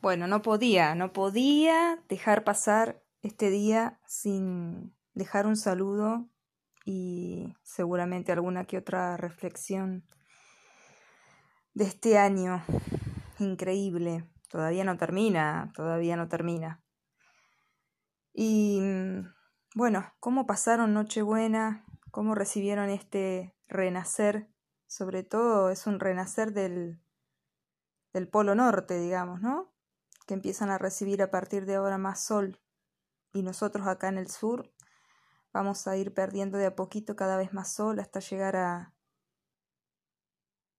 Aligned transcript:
Bueno, 0.00 0.26
no 0.26 0.40
podía, 0.40 0.94
no 0.94 1.12
podía 1.12 2.02
dejar 2.08 2.42
pasar 2.42 3.02
este 3.20 3.50
día 3.50 4.00
sin 4.06 4.96
dejar 5.12 5.46
un 5.46 5.56
saludo 5.56 6.26
y 6.86 7.54
seguramente 7.62 8.32
alguna 8.32 8.64
que 8.64 8.78
otra 8.78 9.18
reflexión 9.18 10.06
de 11.74 11.84
este 11.84 12.16
año 12.16 12.64
increíble. 13.38 14.24
Todavía 14.48 14.84
no 14.84 14.96
termina, 14.96 15.70
todavía 15.76 16.16
no 16.16 16.28
termina. 16.28 16.82
Y 18.32 18.80
bueno, 19.74 20.10
¿cómo 20.18 20.46
pasaron 20.46 20.94
Nochebuena? 20.94 21.84
¿Cómo 22.10 22.34
recibieron 22.34 22.88
este 22.88 23.54
renacer? 23.68 24.48
Sobre 24.86 25.24
todo 25.24 25.68
es 25.68 25.86
un 25.86 26.00
renacer 26.00 26.54
del, 26.54 27.02
del 28.14 28.28
Polo 28.28 28.54
Norte, 28.54 28.98
digamos, 28.98 29.42
¿no? 29.42 29.70
Que 30.30 30.34
empiezan 30.34 30.70
a 30.70 30.78
recibir 30.78 31.22
a 31.22 31.30
partir 31.32 31.66
de 31.66 31.74
ahora 31.74 31.98
más 31.98 32.22
sol 32.22 32.60
y 33.32 33.42
nosotros 33.42 33.88
acá 33.88 34.06
en 34.06 34.16
el 34.16 34.30
sur 34.30 34.72
vamos 35.52 35.88
a 35.88 35.96
ir 35.96 36.14
perdiendo 36.14 36.56
de 36.56 36.66
a 36.66 36.76
poquito 36.76 37.16
cada 37.16 37.36
vez 37.36 37.52
más 37.52 37.72
sol 37.72 37.98
hasta 37.98 38.20
llegar 38.20 38.54
a 38.54 38.94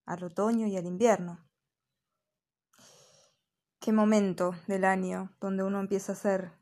al 0.06 0.24
otoño 0.24 0.68
y 0.68 0.78
al 0.78 0.86
invierno. 0.86 1.46
Qué 3.82 3.92
momento 3.92 4.56
del 4.68 4.86
año 4.86 5.36
donde 5.42 5.64
uno 5.64 5.82
empieza 5.82 6.14
a 6.14 6.16
hacer 6.16 6.54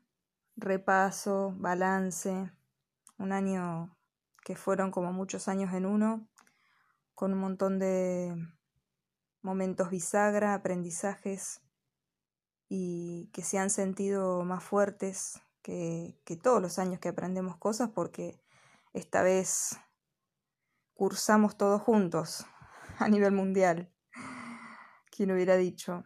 repaso, 0.56 1.54
balance, 1.58 2.50
un 3.18 3.30
año 3.30 3.96
que 4.44 4.56
fueron 4.56 4.90
como 4.90 5.12
muchos 5.12 5.46
años 5.46 5.72
en 5.74 5.86
uno, 5.86 6.28
con 7.14 7.34
un 7.34 7.38
montón 7.38 7.78
de 7.78 8.34
momentos 9.42 9.90
bisagra, 9.90 10.54
aprendizajes, 10.54 11.62
y 12.70 13.28
que 13.32 13.42
se 13.42 13.58
han 13.58 13.68
sentido 13.68 14.44
más 14.44 14.62
fuertes 14.62 15.42
que, 15.60 16.16
todos 16.40 16.62
los 16.62 16.78
años 16.78 17.00
que 17.00 17.08
aprendemos 17.08 17.56
cosas 17.56 17.90
porque 17.90 18.40
esta 18.92 19.22
vez 19.22 19.76
cursamos 20.94 21.58
todos 21.58 21.82
juntos 21.82 22.46
a 22.98 23.08
nivel 23.08 23.32
mundial. 23.32 23.92
¿Quién 25.10 25.32
hubiera 25.32 25.56
dicho? 25.56 26.04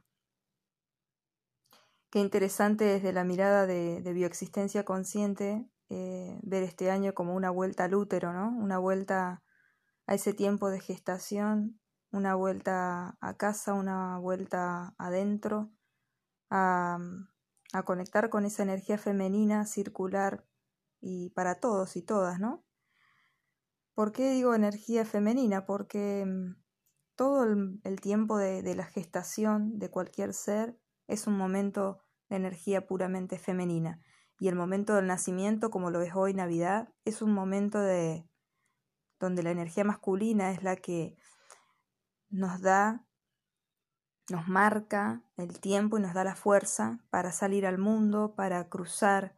Qué 2.11 2.19
interesante 2.19 2.84
desde 2.84 3.12
la 3.12 3.24
mirada 3.24 3.67
de, 3.67 4.00
de 4.00 4.12
bioexistencia 4.14 4.84
consciente 4.84 5.69
eh, 5.91 6.41
ver 6.42 6.62
este 6.62 6.91
año 6.91 7.12
como 7.12 7.34
una 7.34 7.50
vuelta 7.50 7.84
al 7.84 7.94
útero, 7.94 8.33
¿no? 8.33 8.48
Una 8.48 8.78
vuelta 8.78 9.42
a 10.06 10.14
ese 10.14 10.33
tiempo 10.33 10.70
de 10.70 10.80
gestación, 10.80 11.78
una 12.11 12.34
vuelta 12.34 13.19
a 13.20 13.36
casa, 13.36 13.74
una 13.74 14.19
vuelta 14.19 14.94
adentro, 14.96 15.70
a, 16.50 16.98
a 17.73 17.83
conectar 17.83 18.31
con 18.31 18.45
esa 18.45 18.62
energía 18.62 18.98
femenina 18.98 19.67
circular 19.67 20.47
y 21.01 21.31
para 21.31 21.56
todos 21.61 21.97
y 21.97 22.03
todas, 22.03 22.41
¿no? 22.41 22.64
¿Por 23.95 24.12
qué 24.12 24.31
digo 24.31 24.55
energía 24.55 25.05
femenina? 25.05 25.67
Porque 25.67 26.25
mm, 26.27 26.56
todo 27.14 27.45
el, 27.45 27.81
el 27.84 28.01
tiempo 28.01 28.39
de, 28.39 28.62
de, 28.62 28.75
la 28.75 28.84
gestación 28.84 29.78
de 29.78 29.91
cualquier 29.91 30.33
ser 30.34 30.78
es 31.06 31.27
un 31.27 31.36
momento 31.36 32.01
de 32.28 32.36
energía 32.36 32.86
puramente 32.86 33.39
femenina. 33.39 34.01
Y 34.41 34.48
el 34.48 34.56
momento 34.56 34.95
del 34.95 35.06
nacimiento, 35.06 35.70
como 35.70 35.91
lo 35.91 36.01
es 36.01 36.14
hoy 36.14 36.34
Navidad, 36.34 36.92
es 37.05 37.23
un 37.23 37.33
momento 37.33 37.79
de 37.79 38.29
donde 39.20 39.42
la 39.42 39.51
energía 39.51 39.84
masculina 39.84 40.51
es 40.51 40.62
la 40.62 40.77
que 40.77 41.17
nos 42.31 42.61
da 42.61 43.06
nos 44.30 44.48
marca 44.48 45.22
el 45.36 45.61
tiempo 45.61 45.98
y 45.98 46.00
nos 46.00 46.14
da 46.14 46.25
la 46.25 46.34
fuerza 46.34 47.00
para 47.11 47.33
salir 47.33 47.67
al 47.67 47.78
mundo, 47.78 48.34
para 48.34 48.69
cruzar 48.69 49.34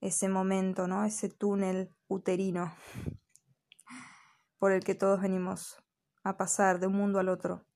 ese 0.00 0.28
momento, 0.28 0.86
¿no? 0.86 1.04
Ese 1.04 1.28
túnel 1.28 1.94
uterino 2.08 2.74
por 4.58 4.72
el 4.72 4.84
que 4.84 4.94
todos 4.94 5.20
venimos 5.20 5.82
a 6.22 6.36
pasar 6.36 6.80
de 6.80 6.86
un 6.86 6.94
mundo 6.94 7.18
al 7.18 7.28
otro. 7.28 7.66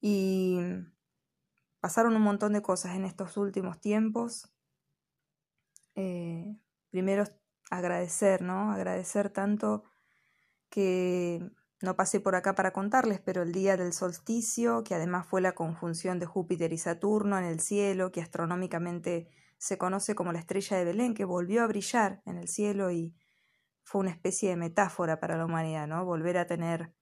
Y 0.00 0.58
pasaron 1.80 2.14
un 2.14 2.22
montón 2.22 2.52
de 2.52 2.62
cosas 2.62 2.94
en 2.94 3.04
estos 3.04 3.36
últimos 3.36 3.80
tiempos. 3.80 4.52
Eh, 5.94 6.56
primero 6.90 7.24
agradecer, 7.70 8.42
¿no? 8.42 8.70
Agradecer 8.70 9.30
tanto 9.30 9.84
que 10.70 11.50
no 11.80 11.94
pasé 11.94 12.20
por 12.20 12.34
acá 12.34 12.54
para 12.54 12.72
contarles, 12.72 13.20
pero 13.20 13.42
el 13.42 13.52
día 13.52 13.76
del 13.76 13.92
solsticio, 13.92 14.82
que 14.82 14.94
además 14.94 15.26
fue 15.26 15.40
la 15.40 15.54
conjunción 15.54 16.18
de 16.18 16.26
Júpiter 16.26 16.72
y 16.72 16.78
Saturno 16.78 17.38
en 17.38 17.44
el 17.44 17.60
cielo, 17.60 18.10
que 18.10 18.20
astronómicamente 18.20 19.28
se 19.58 19.78
conoce 19.78 20.14
como 20.14 20.32
la 20.32 20.40
estrella 20.40 20.76
de 20.76 20.84
Belén, 20.84 21.14
que 21.14 21.24
volvió 21.24 21.62
a 21.62 21.66
brillar 21.66 22.22
en 22.26 22.38
el 22.38 22.48
cielo 22.48 22.90
y 22.90 23.14
fue 23.84 24.00
una 24.00 24.10
especie 24.10 24.50
de 24.50 24.56
metáfora 24.56 25.20
para 25.20 25.36
la 25.36 25.44
humanidad, 25.44 25.86
¿no? 25.86 26.04
Volver 26.04 26.38
a 26.38 26.46
tener 26.46 26.92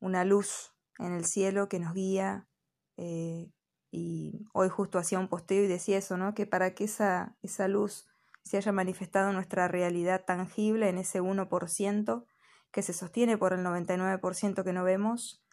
una 0.00 0.24
luz 0.24 0.74
en 0.98 1.12
el 1.12 1.24
cielo 1.24 1.68
que 1.68 1.80
nos 1.80 1.92
guía. 1.92 2.48
Eh, 2.96 3.52
y 3.90 4.46
hoy 4.54 4.68
justo 4.68 4.98
hacía 4.98 5.18
un 5.18 5.28
posteo 5.28 5.64
y 5.64 5.66
decía 5.66 5.98
eso, 5.98 6.16
¿no? 6.16 6.34
Que 6.34 6.46
para 6.46 6.74
que 6.74 6.84
esa, 6.84 7.36
esa 7.42 7.68
luz 7.68 8.06
se 8.42 8.56
haya 8.56 8.72
manifestado 8.72 9.28
en 9.28 9.34
nuestra 9.34 9.68
realidad 9.68 10.24
tangible, 10.24 10.88
en 10.88 10.98
ese 10.98 11.20
1%, 11.20 12.24
que 12.72 12.82
se 12.82 12.92
sostiene 12.92 13.38
por 13.38 13.52
el 13.52 13.60
99% 13.60 14.64
que 14.64 14.72
no 14.72 14.82
vemos, 14.82 15.44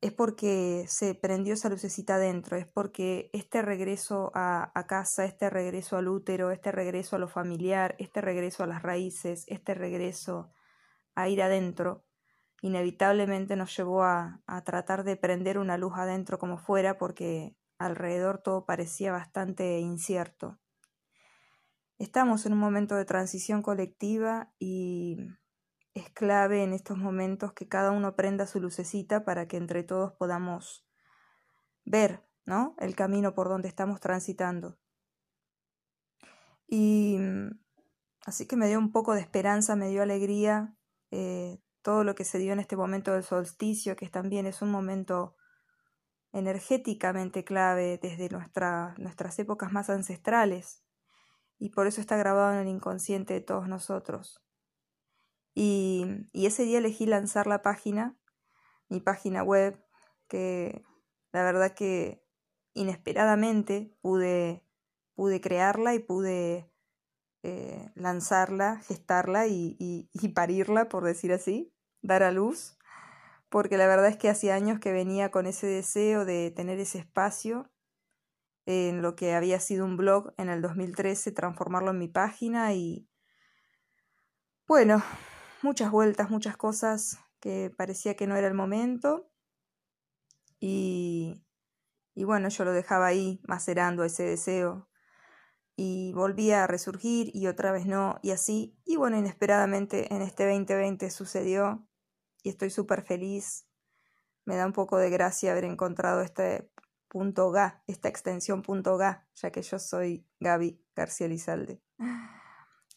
es 0.00 0.12
porque 0.12 0.84
se 0.86 1.14
prendió 1.14 1.54
esa 1.54 1.68
lucecita 1.68 2.14
adentro, 2.14 2.56
es 2.56 2.66
porque 2.66 3.30
este 3.32 3.62
regreso 3.62 4.30
a, 4.34 4.70
casa, 4.86 5.24
este 5.24 5.50
regreso 5.50 5.96
al 5.96 6.08
útero, 6.08 6.52
este 6.52 6.70
regreso 6.70 7.16
a 7.16 7.18
lo 7.18 7.28
familiar, 7.28 7.96
este 7.98 8.20
regreso 8.20 8.62
a 8.62 8.68
las 8.68 8.82
raíces, 8.82 9.44
este 9.48 9.74
regreso 9.74 10.52
a 11.16 11.28
ir 11.28 11.42
adentro, 11.42 12.04
inevitablemente 12.62 13.56
nos 13.56 13.76
llevó 13.76 14.04
a, 14.04 14.40
a 14.46 14.62
tratar 14.62 15.02
de 15.02 15.16
prender 15.16 15.58
una 15.58 15.76
luz 15.76 15.94
adentro 15.96 16.38
como 16.38 16.58
fuera, 16.58 16.96
porque 16.96 17.56
alrededor 17.76 18.38
todo 18.38 18.66
parecía 18.66 19.10
bastante 19.10 19.80
incierto. 19.80 20.60
Estamos 21.98 22.46
en 22.46 22.52
un 22.52 22.60
momento 22.60 22.94
de 22.94 23.04
transición 23.04 23.62
colectiva 23.62 24.52
y 24.60 25.16
es 25.98 26.10
clave 26.10 26.62
en 26.62 26.72
estos 26.72 26.98
momentos 26.98 27.52
que 27.52 27.68
cada 27.68 27.90
uno 27.90 28.16
prenda 28.16 28.46
su 28.46 28.60
lucecita 28.60 29.24
para 29.24 29.46
que 29.48 29.56
entre 29.56 29.82
todos 29.82 30.12
podamos 30.12 30.86
ver, 31.84 32.24
¿no? 32.46 32.74
El 32.78 32.94
camino 32.96 33.34
por 33.34 33.48
donde 33.48 33.68
estamos 33.68 34.00
transitando. 34.00 34.78
Y 36.66 37.18
así 38.26 38.46
que 38.46 38.56
me 38.56 38.68
dio 38.68 38.78
un 38.78 38.92
poco 38.92 39.14
de 39.14 39.20
esperanza, 39.20 39.76
me 39.76 39.88
dio 39.88 40.02
alegría 40.02 40.76
eh, 41.10 41.58
todo 41.82 42.04
lo 42.04 42.14
que 42.14 42.24
se 42.24 42.38
dio 42.38 42.52
en 42.52 42.60
este 42.60 42.76
momento 42.76 43.12
del 43.12 43.22
solsticio, 43.22 43.96
que 43.96 44.08
también 44.08 44.46
es 44.46 44.60
un 44.60 44.70
momento 44.70 45.36
energéticamente 46.32 47.44
clave 47.44 47.98
desde 48.00 48.28
nuestra, 48.28 48.94
nuestras 48.98 49.38
épocas 49.38 49.72
más 49.72 49.88
ancestrales, 49.88 50.84
y 51.58 51.70
por 51.70 51.86
eso 51.86 52.00
está 52.00 52.16
grabado 52.16 52.52
en 52.52 52.58
el 52.58 52.68
inconsciente 52.68 53.34
de 53.34 53.40
todos 53.40 53.68
nosotros. 53.68 54.44
Y, 55.60 56.06
y 56.32 56.46
ese 56.46 56.62
día 56.62 56.78
elegí 56.78 57.04
lanzar 57.04 57.48
la 57.48 57.62
página, 57.62 58.16
mi 58.88 59.00
página 59.00 59.42
web, 59.42 59.84
que 60.28 60.84
la 61.32 61.42
verdad 61.42 61.74
que 61.74 62.24
inesperadamente 62.74 63.92
pude, 64.00 64.64
pude 65.16 65.40
crearla 65.40 65.96
y 65.96 65.98
pude 65.98 66.72
eh, 67.42 67.90
lanzarla, 67.96 68.78
gestarla 68.86 69.48
y, 69.48 69.74
y, 69.80 70.08
y, 70.12 70.28
parirla, 70.28 70.88
por 70.88 71.02
decir 71.02 71.32
así, 71.32 71.74
dar 72.02 72.22
a 72.22 72.30
luz, 72.30 72.78
porque 73.48 73.76
la 73.76 73.88
verdad 73.88 74.06
es 74.06 74.16
que 74.16 74.28
hacía 74.28 74.54
años 74.54 74.78
que 74.78 74.92
venía 74.92 75.32
con 75.32 75.44
ese 75.46 75.66
deseo 75.66 76.24
de 76.24 76.52
tener 76.52 76.78
ese 76.78 76.98
espacio 76.98 77.68
en 78.64 79.02
lo 79.02 79.16
que 79.16 79.34
había 79.34 79.58
sido 79.58 79.86
un 79.86 79.96
blog 79.96 80.34
en 80.36 80.50
el 80.50 80.62
2013, 80.62 81.32
transformarlo 81.32 81.90
en 81.90 81.98
mi 81.98 82.06
página 82.06 82.74
y 82.74 83.08
bueno, 84.68 85.02
muchas 85.62 85.90
vueltas, 85.90 86.30
muchas 86.30 86.56
cosas 86.56 87.18
que 87.40 87.72
parecía 87.76 88.14
que 88.14 88.26
no 88.26 88.36
era 88.36 88.48
el 88.48 88.54
momento. 88.54 89.30
Y, 90.60 91.44
y 92.14 92.24
bueno, 92.24 92.48
yo 92.48 92.64
lo 92.64 92.72
dejaba 92.72 93.06
ahí 93.06 93.40
macerando 93.46 94.04
ese 94.04 94.24
deseo. 94.24 94.88
Y 95.76 96.12
volvía 96.14 96.64
a 96.64 96.66
resurgir 96.66 97.30
y 97.34 97.46
otra 97.46 97.70
vez 97.70 97.86
no, 97.86 98.18
y 98.22 98.32
así. 98.32 98.76
Y 98.84 98.96
bueno, 98.96 99.16
inesperadamente 99.16 100.12
en 100.12 100.22
este 100.22 100.44
2020 100.44 101.08
sucedió 101.10 101.86
y 102.42 102.48
estoy 102.48 102.70
súper 102.70 103.02
feliz. 103.02 103.68
Me 104.44 104.56
da 104.56 104.66
un 104.66 104.72
poco 104.72 104.98
de 104.98 105.10
gracia 105.10 105.52
haber 105.52 105.64
encontrado 105.64 106.22
este 106.22 106.68
punto 107.08 107.50
GA, 107.50 107.82
esta 107.86 108.08
extensión 108.08 108.62
punto 108.62 108.96
GA, 108.96 109.28
ya 109.34 109.50
que 109.52 109.62
yo 109.62 109.78
soy 109.78 110.26
Gaby 110.40 110.82
García 110.96 111.28
Lizalde. 111.28 111.80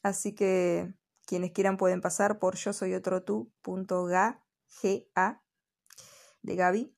Así 0.01 0.33
que 0.33 0.93
quienes 1.31 1.53
quieran 1.53 1.77
pueden 1.77 2.01
pasar 2.01 2.39
por 2.39 2.57
yo 2.57 2.73
soy 2.73 2.93
otro 2.93 3.23
tú.ga 3.23 4.43
de 4.83 6.55
Gaby 6.57 6.93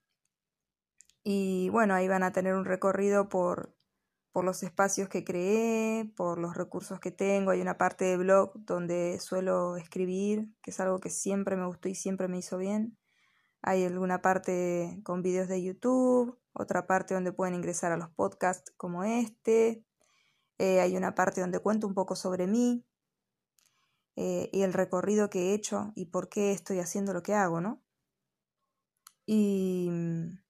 Y 1.23 1.69
bueno, 1.69 1.93
ahí 1.93 2.07
van 2.07 2.23
a 2.23 2.31
tener 2.31 2.55
un 2.55 2.65
recorrido 2.65 3.29
por, 3.29 3.77
por 4.31 4.43
los 4.43 4.63
espacios 4.63 5.07
que 5.07 5.23
creé, 5.23 6.11
por 6.15 6.39
los 6.39 6.57
recursos 6.57 6.99
que 6.99 7.11
tengo. 7.11 7.51
Hay 7.51 7.61
una 7.61 7.77
parte 7.77 8.05
de 8.05 8.17
blog 8.17 8.53
donde 8.55 9.19
suelo 9.19 9.77
escribir, 9.77 10.47
que 10.63 10.71
es 10.71 10.79
algo 10.79 10.99
que 10.99 11.11
siempre 11.11 11.55
me 11.55 11.67
gustó 11.67 11.87
y 11.89 11.93
siempre 11.93 12.27
me 12.27 12.39
hizo 12.39 12.57
bien. 12.57 12.97
Hay 13.61 13.85
alguna 13.85 14.23
parte 14.23 14.99
con 15.03 15.21
videos 15.21 15.47
de 15.47 15.61
YouTube, 15.61 16.39
otra 16.53 16.87
parte 16.87 17.13
donde 17.13 17.33
pueden 17.33 17.53
ingresar 17.53 17.91
a 17.91 17.97
los 17.97 18.09
podcasts 18.09 18.73
como 18.77 19.03
este. 19.03 19.85
Eh, 20.57 20.81
hay 20.81 20.97
una 20.97 21.13
parte 21.13 21.39
donde 21.41 21.59
cuento 21.59 21.85
un 21.85 21.93
poco 21.93 22.15
sobre 22.15 22.47
mí 22.47 22.83
eh, 24.15 24.49
y 24.51 24.61
el 24.61 24.73
recorrido 24.73 25.29
que 25.29 25.51
he 25.51 25.53
hecho 25.53 25.91
y 25.95 26.05
por 26.05 26.29
qué 26.29 26.51
estoy 26.51 26.79
haciendo 26.79 27.13
lo 27.13 27.23
que 27.23 27.33
hago, 27.33 27.61
¿no? 27.61 27.81
Y 29.25 29.89
mm, 29.91 30.43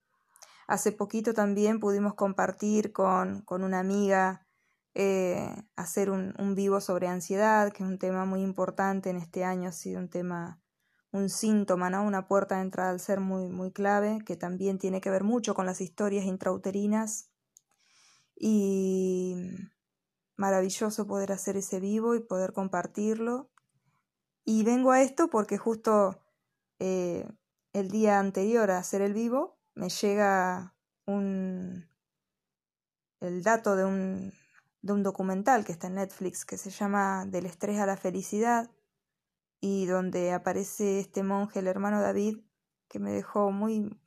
Hace 0.67 0.91
poquito 0.91 1.33
también 1.33 1.79
pudimos 1.79 2.13
compartir 2.13 2.93
con, 2.93 3.41
con 3.41 3.63
una 3.63 3.79
amiga 3.79 4.47
eh, 4.95 5.53
hacer 5.75 6.09
un, 6.09 6.33
un, 6.39 6.55
vivo 6.55 6.79
sobre 6.79 7.07
ansiedad, 7.07 7.71
que 7.71 7.83
es 7.83 7.89
un 7.89 7.99
tema 7.99 8.25
muy 8.25 8.41
importante 8.41 9.09
en 9.09 9.17
este 9.17 9.43
año, 9.43 9.69
ha 9.69 9.71
sido 9.71 9.99
un 9.99 10.09
tema, 10.09 10.61
un 11.11 11.29
síntoma, 11.29 11.89
¿no? 11.89 12.03
Una 12.03 12.27
puerta 12.27 12.55
de 12.55 12.61
entrada 12.61 12.91
al 12.91 12.99
ser 12.99 13.19
muy, 13.19 13.49
muy 13.49 13.71
clave, 13.71 14.19
que 14.25 14.35
también 14.37 14.77
tiene 14.77 15.01
que 15.01 15.09
ver 15.09 15.23
mucho 15.23 15.53
con 15.53 15.65
las 15.65 15.81
historias 15.81 16.25
intrauterinas. 16.25 17.29
Y 18.35 19.35
maravilloso 20.37 21.07
poder 21.07 21.31
hacer 21.31 21.57
ese 21.57 21.79
vivo 21.79 22.15
y 22.15 22.19
poder 22.19 22.53
compartirlo. 22.53 23.51
Y 24.45 24.63
vengo 24.63 24.91
a 24.91 25.01
esto 25.01 25.29
porque 25.29 25.57
justo 25.57 26.19
eh, 26.79 27.27
el 27.73 27.89
día 27.89 28.19
anterior 28.19 28.71
a 28.71 28.77
hacer 28.77 29.01
el 29.01 29.13
vivo 29.13 29.57
me 29.75 29.89
llega 29.89 30.75
un, 31.05 31.87
el 33.19 33.41
dato 33.43 33.75
de 33.75 33.85
un, 33.85 34.33
de 34.81 34.93
un 34.93 35.03
documental 35.03 35.65
que 35.65 35.71
está 35.71 35.87
en 35.87 35.95
Netflix 35.95 36.45
que 36.45 36.57
se 36.57 36.69
llama 36.69 37.25
Del 37.25 37.45
estrés 37.45 37.79
a 37.79 37.85
la 37.85 37.97
felicidad 37.97 38.69
y 39.61 39.85
donde 39.85 40.33
aparece 40.33 40.99
este 40.99 41.23
monje, 41.23 41.59
el 41.59 41.67
hermano 41.67 42.01
David, 42.01 42.39
que 42.89 42.99
me 42.99 43.13
dejó 43.13 43.49
muy, 43.51 43.97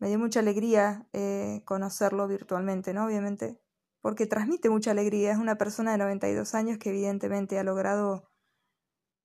me 0.00 0.08
dio 0.08 0.18
mucha 0.18 0.40
alegría 0.40 1.06
eh, 1.12 1.62
conocerlo 1.64 2.26
virtualmente, 2.26 2.92
¿no? 2.92 3.06
Obviamente, 3.06 3.60
porque 4.00 4.26
transmite 4.26 4.68
mucha 4.68 4.90
alegría. 4.90 5.30
Es 5.30 5.38
una 5.38 5.58
persona 5.58 5.92
de 5.92 5.98
92 5.98 6.56
años 6.56 6.78
que 6.78 6.90
evidentemente 6.90 7.56
ha 7.58 7.62
logrado, 7.62 8.28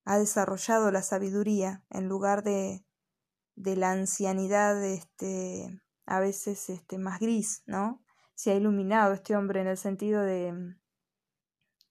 ha 0.05 0.17
desarrollado 0.17 0.91
la 0.91 1.01
sabiduría 1.01 1.83
en 1.89 2.07
lugar 2.07 2.43
de, 2.43 2.85
de 3.55 3.75
la 3.75 3.91
ancianidad 3.91 4.83
este, 4.83 5.81
a 6.05 6.19
veces 6.19 6.69
este, 6.69 6.97
más 6.97 7.19
gris, 7.19 7.63
¿no? 7.65 8.03
Se 8.35 8.51
ha 8.51 8.55
iluminado 8.55 9.13
este 9.13 9.35
hombre 9.35 9.61
en 9.61 9.67
el 9.67 9.77
sentido 9.77 10.21
de, 10.21 10.75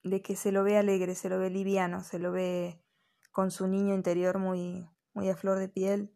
de 0.03 0.21
que 0.21 0.35
se 0.35 0.51
lo 0.51 0.63
ve 0.63 0.77
alegre, 0.77 1.15
se 1.15 1.29
lo 1.29 1.39
ve 1.39 1.49
liviano, 1.49 2.03
se 2.03 2.19
lo 2.19 2.31
ve 2.31 2.83
con 3.31 3.49
su 3.49 3.67
niño 3.67 3.95
interior 3.95 4.37
muy, 4.39 4.89
muy 5.13 5.29
a 5.29 5.35
flor 5.35 5.57
de 5.57 5.69
piel 5.69 6.15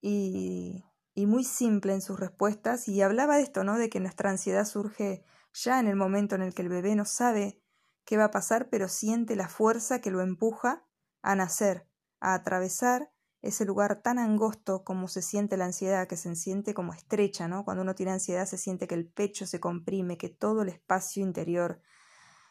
y, 0.00 0.84
y 1.14 1.26
muy 1.26 1.44
simple 1.44 1.92
en 1.92 2.00
sus 2.00 2.18
respuestas. 2.18 2.88
Y 2.88 3.02
hablaba 3.02 3.36
de 3.36 3.42
esto, 3.42 3.64
¿no? 3.64 3.76
De 3.76 3.90
que 3.90 4.00
nuestra 4.00 4.30
ansiedad 4.30 4.64
surge 4.64 5.24
ya 5.52 5.80
en 5.80 5.88
el 5.88 5.96
momento 5.96 6.36
en 6.36 6.42
el 6.42 6.54
que 6.54 6.62
el 6.62 6.68
bebé 6.68 6.94
no 6.94 7.04
sabe 7.04 7.60
qué 8.04 8.16
va 8.16 8.26
a 8.26 8.30
pasar, 8.30 8.68
pero 8.70 8.88
siente 8.88 9.36
la 9.36 9.48
fuerza 9.48 10.00
que 10.00 10.10
lo 10.10 10.22
empuja 10.22 10.86
a 11.22 11.34
nacer, 11.34 11.86
a 12.20 12.34
atravesar 12.34 13.10
ese 13.42 13.64
lugar 13.64 14.02
tan 14.02 14.18
angosto 14.18 14.84
como 14.84 15.08
se 15.08 15.22
siente 15.22 15.56
la 15.56 15.64
ansiedad, 15.64 16.06
que 16.06 16.16
se 16.16 16.34
siente 16.36 16.74
como 16.74 16.92
estrecha, 16.92 17.48
¿no? 17.48 17.64
Cuando 17.64 17.82
uno 17.82 17.94
tiene 17.94 18.12
ansiedad 18.12 18.46
se 18.46 18.58
siente 18.58 18.86
que 18.86 18.94
el 18.94 19.06
pecho 19.08 19.46
se 19.46 19.60
comprime, 19.60 20.18
que 20.18 20.28
todo 20.28 20.62
el 20.62 20.68
espacio 20.68 21.22
interior 21.22 21.80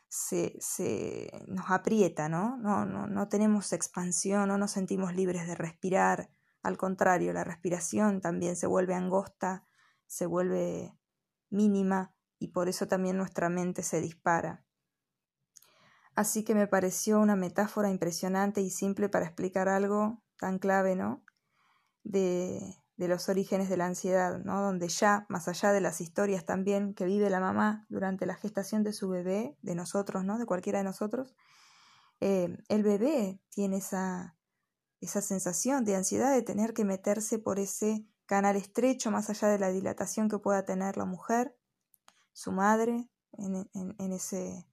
se, 0.08 0.58
se 0.60 1.30
nos 1.48 1.70
aprieta, 1.70 2.28
¿no? 2.28 2.58
No, 2.58 2.86
no, 2.86 3.06
no 3.06 3.28
tenemos 3.30 3.72
expansión, 3.72 4.48
no 4.50 4.58
nos 4.58 4.72
sentimos 4.72 5.14
libres 5.14 5.46
de 5.46 5.56
respirar. 5.56 6.32
Al 6.64 6.78
contrario, 6.78 7.34
la 7.34 7.44
respiración 7.44 8.20
también 8.20 8.56
se 8.56 8.66
vuelve 8.68 8.96
angosta, 8.96 9.66
se 10.08 10.26
vuelve 10.26 10.98
mínima 11.52 12.16
y 12.40 12.48
por 12.50 12.68
eso 12.68 12.88
también 12.88 13.18
nuestra 13.18 13.50
mente 13.50 13.84
se 13.84 14.02
dispara. 14.02 14.66
Así 16.20 16.44
que 16.44 16.54
me 16.54 16.68
pareció 16.68 17.18
una 17.22 17.38
metáfora 17.38 17.90
impresionante 17.90 18.60
y 18.60 18.72
simple 18.72 19.08
para 19.08 19.24
explicar 19.24 19.70
algo 19.70 20.22
tan 20.38 20.60
clave, 20.60 20.98
¿no? 20.98 21.24
De, 22.04 22.76
de 22.98 23.08
los 23.08 23.30
orígenes 23.30 23.70
de 23.70 23.78
la 23.78 23.86
ansiedad, 23.86 24.38
¿no? 24.44 24.62
Donde 24.62 24.90
ya, 24.90 25.26
más 25.30 25.48
allá 25.48 25.72
de 25.72 25.80
las 25.80 26.02
historias 26.02 26.46
también 26.46 26.94
que 26.94 27.06
vive 27.06 27.30
la 27.30 27.40
mamá 27.40 27.86
durante 27.88 28.26
la 28.26 28.36
gestación 28.36 28.84
de 28.84 28.92
su 28.92 29.08
bebé, 29.08 29.56
de 29.62 29.76
nosotros, 29.76 30.26
¿no? 30.26 30.38
De 30.38 30.46
cualquiera 30.46 30.80
de 30.80 30.84
nosotros, 30.84 31.38
eh, 32.20 32.58
el 32.68 32.84
bebé 32.84 33.40
tiene 33.48 33.78
esa, 33.78 34.36
esa 35.00 35.22
sensación 35.22 35.86
de 35.86 35.96
ansiedad 35.96 36.34
de 36.34 36.42
tener 36.42 36.74
que 36.74 36.84
meterse 36.84 37.40
por 37.40 37.60
ese 37.60 38.06
canal 38.26 38.58
estrecho, 38.58 39.10
más 39.10 39.30
allá 39.30 39.48
de 39.48 39.60
la 39.60 39.70
dilatación 39.70 40.28
que 40.28 40.38
pueda 40.38 40.66
tener 40.66 40.98
la 40.98 41.06
mujer, 41.06 41.56
su 42.34 42.52
madre, 42.52 43.10
en, 43.38 43.70
en, 43.74 43.96
en 43.98 44.12
ese 44.12 44.69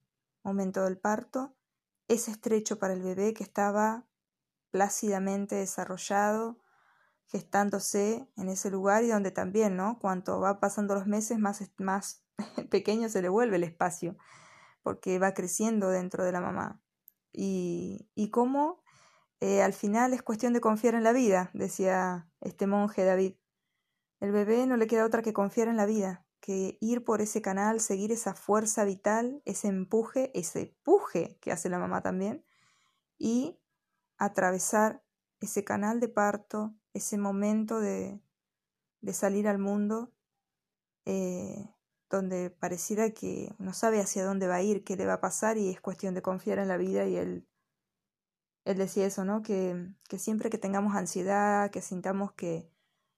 momento 0.47 0.85
del 0.85 0.97
parto, 0.97 1.57
es 2.09 2.29
estrecho 2.29 2.79
para 2.79 2.95
el 2.95 3.03
bebé 3.03 3.35
que 3.35 3.43
estaba 3.43 4.07
plácidamente 4.71 5.57
desarrollado, 5.57 6.61
gestándose 7.27 8.31
en 8.37 8.49
ese 8.49 8.71
lugar 8.71 9.03
y 9.03 9.09
donde 9.09 9.33
también, 9.33 9.77
¿no? 9.77 9.99
Cuanto 9.99 10.39
va 10.39 10.61
pasando 10.61 10.95
los 10.95 11.07
meses, 11.07 11.39
más, 11.39 11.69
más 11.79 12.25
pequeño 12.71 13.09
se 13.09 13.23
le 13.23 13.29
vuelve 13.29 13.57
el 13.57 13.65
espacio, 13.65 14.17
porque 14.83 15.19
va 15.19 15.35
creciendo 15.35 15.89
dentro 15.89 16.25
de 16.25 16.33
la 16.33 16.41
mamá. 16.41 16.81
Y, 17.33 18.09
y 18.15 18.31
cómo 18.31 18.85
eh, 19.41 19.63
al 19.63 19.73
final 19.73 20.13
es 20.15 20.23
cuestión 20.23 20.53
de 20.53 20.61
confiar 20.61 20.95
en 20.95 21.03
la 21.03 21.13
vida, 21.13 21.51
decía 21.55 22.31
este 22.41 22.67
monje 22.67 23.05
David. 23.05 23.35
El 24.21 24.31
bebé 24.31 24.67
no 24.67 24.77
le 24.77 24.87
queda 24.87 25.05
otra 25.05 25.23
que 25.23 25.33
confiar 25.33 25.69
en 25.69 25.77
la 25.77 25.87
vida, 25.87 26.26
que 26.41 26.79
ir 26.81 27.05
por 27.05 27.21
ese 27.21 27.43
canal, 27.43 27.81
seguir 27.81 28.13
esa 28.13 28.35
fuerza 28.35 28.85
vital, 28.85 29.43
ese 29.45 29.69
empuje, 29.69 30.31
ese 30.39 30.77
puje 30.83 31.39
que 31.41 31.53
hace 31.53 31.69
la 31.69 31.79
mamá 31.79 32.03
también, 32.03 32.45
y 33.19 33.59
atravesar 34.19 35.03
ese 35.41 35.65
canal 35.65 36.01
de 36.01 36.09
parto, 36.09 36.75
ese 36.95 37.19
momento 37.19 37.81
de, 37.81 38.21
de 39.01 39.13
salir 39.13 39.49
al 39.49 39.59
mundo, 39.59 40.13
eh, 41.05 41.69
donde 42.11 42.51
pareciera 42.51 43.11
que 43.11 43.55
no 43.59 43.73
sabe 43.73 44.01
hacia 44.01 44.25
dónde 44.25 44.47
va 44.47 44.57
a 44.57 44.63
ir, 44.63 44.85
qué 44.85 44.97
le 44.97 45.07
va 45.07 45.15
a 45.15 45.21
pasar 45.21 45.59
y 45.59 45.71
es 45.71 45.81
cuestión 45.81 46.15
de 46.15 46.23
confiar 46.23 46.59
en 46.59 46.69
la 46.69 46.77
vida 46.77 47.05
y 47.07 47.17
él, 47.17 47.49
él 48.65 48.79
decía 48.79 49.07
eso, 49.07 49.25
¿no? 49.25 49.43
Que, 49.43 49.93
que 50.09 50.19
siempre 50.19 50.51
que 50.51 50.59
tengamos 50.59 50.95
ansiedad, 50.95 51.71
que 51.71 51.83
sintamos 51.83 52.33
que 52.33 52.71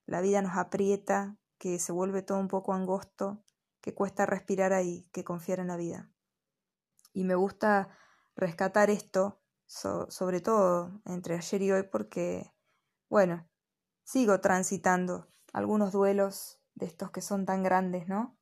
la 0.07 0.21
vida 0.21 0.43
nos 0.43 0.57
aprieta, 0.57 1.37
que 1.59 1.79
se 1.79 1.93
vuelve 1.93 2.23
todo 2.23 2.38
un 2.38 2.49
poco 2.49 2.73
angosto, 2.73 3.45
que 3.81 3.95
cuesta 3.95 4.27
respirar 4.27 4.73
ahí, 4.73 5.09
que 5.12 5.25
confiar 5.25 5.61
en 5.61 5.69
la 5.69 5.77
vida. 5.77 6.11
Y 7.12 7.25
me 7.25 7.35
gusta 7.35 7.88
rescatar 8.37 8.91
esto 8.91 9.41
sobre 9.69 10.41
todo 10.41 11.03
entre 11.05 11.35
ayer 11.35 11.62
y 11.62 11.73
hoy, 11.73 11.83
porque, 11.83 12.55
bueno, 13.11 13.47
sigo 14.03 14.41
transitando 14.41 15.29
algunos 15.53 15.93
duelos 15.93 16.59
de 16.75 16.87
estos 16.87 17.11
que 17.11 17.21
son 17.21 17.45
tan 17.45 17.62
grandes, 17.62 18.09
¿no? 18.09 18.38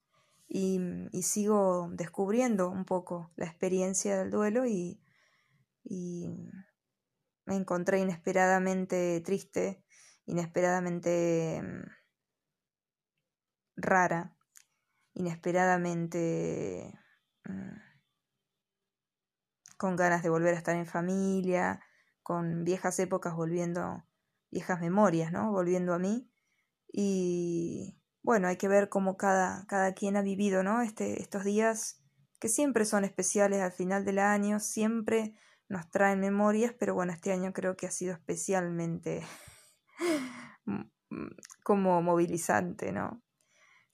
Y, 0.49 0.81
y 1.11 1.23
sigo 1.23 1.89
descubriendo 1.91 2.71
un 2.71 2.85
poco 2.85 3.33
la 3.35 3.47
experiencia 3.47 4.17
del 4.17 4.31
duelo 4.31 4.67
y, 4.67 5.03
y 5.83 6.29
me 7.45 7.57
encontré 7.57 7.99
inesperadamente 7.99 9.21
triste, 9.23 9.83
inesperadamente 10.27 11.63
rara, 13.77 14.37
inesperadamente 15.15 16.99
mm, 17.45 17.77
con 19.77 19.97
ganas 19.97 20.23
de 20.23 20.31
volver 20.31 20.55
a 20.55 20.59
estar 20.59 20.77
en 20.77 20.87
familia, 20.87 21.81
con 22.23 22.65
viejas 22.65 22.99
épocas 22.99 23.35
volviendo, 23.35 24.05
viejas 24.51 24.81
memorias, 24.81 25.33
¿no? 25.33 25.53
Volviendo 25.53 25.95
a 25.95 25.99
mí. 25.99 26.31
Y 26.93 28.01
bueno, 28.23 28.49
hay 28.49 28.57
que 28.57 28.69
ver 28.69 28.89
cómo 28.89 29.17
cada, 29.17 29.67
cada 29.67 29.93
quien 29.95 30.17
ha 30.17 30.23
vivido, 30.23 30.63
¿no? 30.63 30.83
Este, 30.83 31.21
estos 31.23 31.45
días 31.45 32.03
que 32.41 32.49
siempre 32.49 32.85
son 32.85 33.05
especiales 33.05 33.61
al 33.61 33.73
final 33.73 34.05
del 34.05 34.19
año, 34.19 34.61
siempre 34.61 35.35
nos 35.69 35.91
traen 35.91 36.21
memorias, 36.21 36.75
pero 36.79 36.95
bueno, 36.95 37.13
este 37.13 37.33
año 37.33 37.53
creo 37.53 37.77
que 37.77 37.87
ha 37.87 37.91
sido 37.91 38.13
especialmente 38.13 39.23
como 41.65 42.03
movilizante, 42.03 42.93
¿no? 42.93 43.23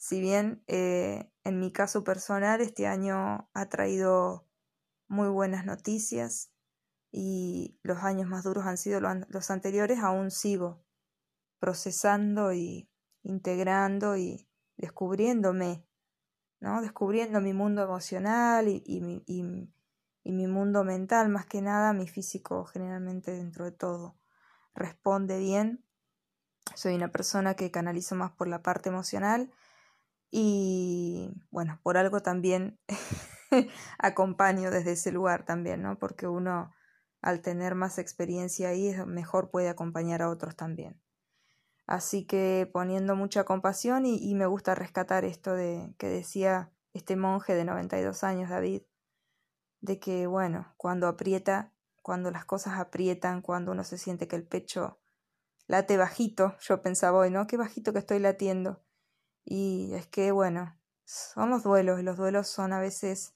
Si 0.02 0.20
bien 0.20 0.64
eh, 0.66 1.30
en 1.44 1.60
mi 1.60 1.70
caso 1.70 2.02
personal 2.02 2.60
este 2.60 2.88
año 2.88 3.48
ha 3.54 3.68
traído 3.68 4.48
muy 5.06 5.28
buenas 5.28 5.64
noticias 5.64 6.50
y 7.12 7.78
los 7.84 7.98
años 7.98 8.28
más 8.28 8.42
duros 8.42 8.66
han 8.66 8.78
sido 8.78 8.98
los 9.00 9.50
anteriores, 9.52 10.00
aún 10.00 10.32
sigo 10.32 10.84
procesando 11.60 12.52
y 12.52 12.90
integrando 13.22 14.16
y 14.16 14.48
descubriéndome, 14.76 15.86
¿no? 16.58 16.82
Descubriendo 16.82 17.40
mi 17.40 17.52
mundo 17.52 17.84
emocional 17.84 18.66
y, 18.66 18.82
y, 18.84 19.22
y, 19.28 19.72
y 20.24 20.32
mi 20.32 20.48
mundo 20.48 20.82
mental, 20.82 21.28
más 21.28 21.46
que 21.46 21.62
nada, 21.62 21.92
mi 21.92 22.08
físico 22.08 22.64
generalmente 22.64 23.30
dentro 23.30 23.66
de 23.66 23.72
todo 23.72 24.18
responde 24.74 25.38
bien. 25.38 25.86
Soy 26.74 26.96
una 26.96 27.12
persona 27.12 27.54
que 27.54 27.70
canalizo 27.70 28.16
más 28.16 28.32
por 28.32 28.48
la 28.48 28.64
parte 28.64 28.88
emocional 28.88 29.52
y 30.34 31.30
bueno, 31.50 31.78
por 31.82 31.98
algo 31.98 32.22
también 32.22 32.80
acompaño 33.98 34.70
desde 34.70 34.92
ese 34.92 35.12
lugar 35.12 35.44
también, 35.44 35.82
¿no? 35.82 35.98
Porque 35.98 36.26
uno 36.26 36.72
al 37.20 37.42
tener 37.42 37.74
más 37.74 37.98
experiencia 37.98 38.70
ahí 38.70 38.96
mejor 39.06 39.50
puede 39.50 39.68
acompañar 39.68 40.22
a 40.22 40.30
otros 40.30 40.56
también. 40.56 40.98
Así 41.86 42.24
que 42.24 42.68
poniendo 42.72 43.14
mucha 43.14 43.44
compasión 43.44 44.06
y, 44.06 44.34
me 44.34 44.46
gusta 44.46 44.74
rescatar 44.74 45.26
esto 45.26 45.52
de 45.54 45.94
que 45.98 46.08
decía 46.08 46.72
este 46.94 47.14
monje 47.16 47.54
de 47.54 47.66
92 47.66 48.24
años, 48.24 48.48
David, 48.48 48.82
de 49.80 49.98
que, 49.98 50.26
bueno, 50.26 50.72
cuando 50.78 51.08
aprieta, 51.08 51.74
cuando 52.00 52.30
las 52.30 52.46
cosas 52.46 52.78
aprietan, 52.78 53.42
cuando 53.42 53.72
uno 53.72 53.84
se 53.84 53.98
siente 53.98 54.28
que 54.28 54.36
el 54.36 54.46
pecho 54.46 54.98
late 55.66 55.98
bajito, 55.98 56.56
yo 56.60 56.80
pensaba 56.80 57.18
hoy, 57.18 57.30
¿no? 57.30 57.46
Qué 57.46 57.58
bajito 57.58 57.92
que 57.92 57.98
estoy 57.98 58.18
latiendo. 58.18 58.82
Y 59.44 59.92
es 59.94 60.06
que, 60.06 60.32
bueno, 60.32 60.76
son 61.04 61.50
los 61.50 61.62
duelos, 61.62 62.00
y 62.00 62.02
los 62.02 62.16
duelos 62.16 62.48
son 62.48 62.72
a 62.72 62.80
veces, 62.80 63.34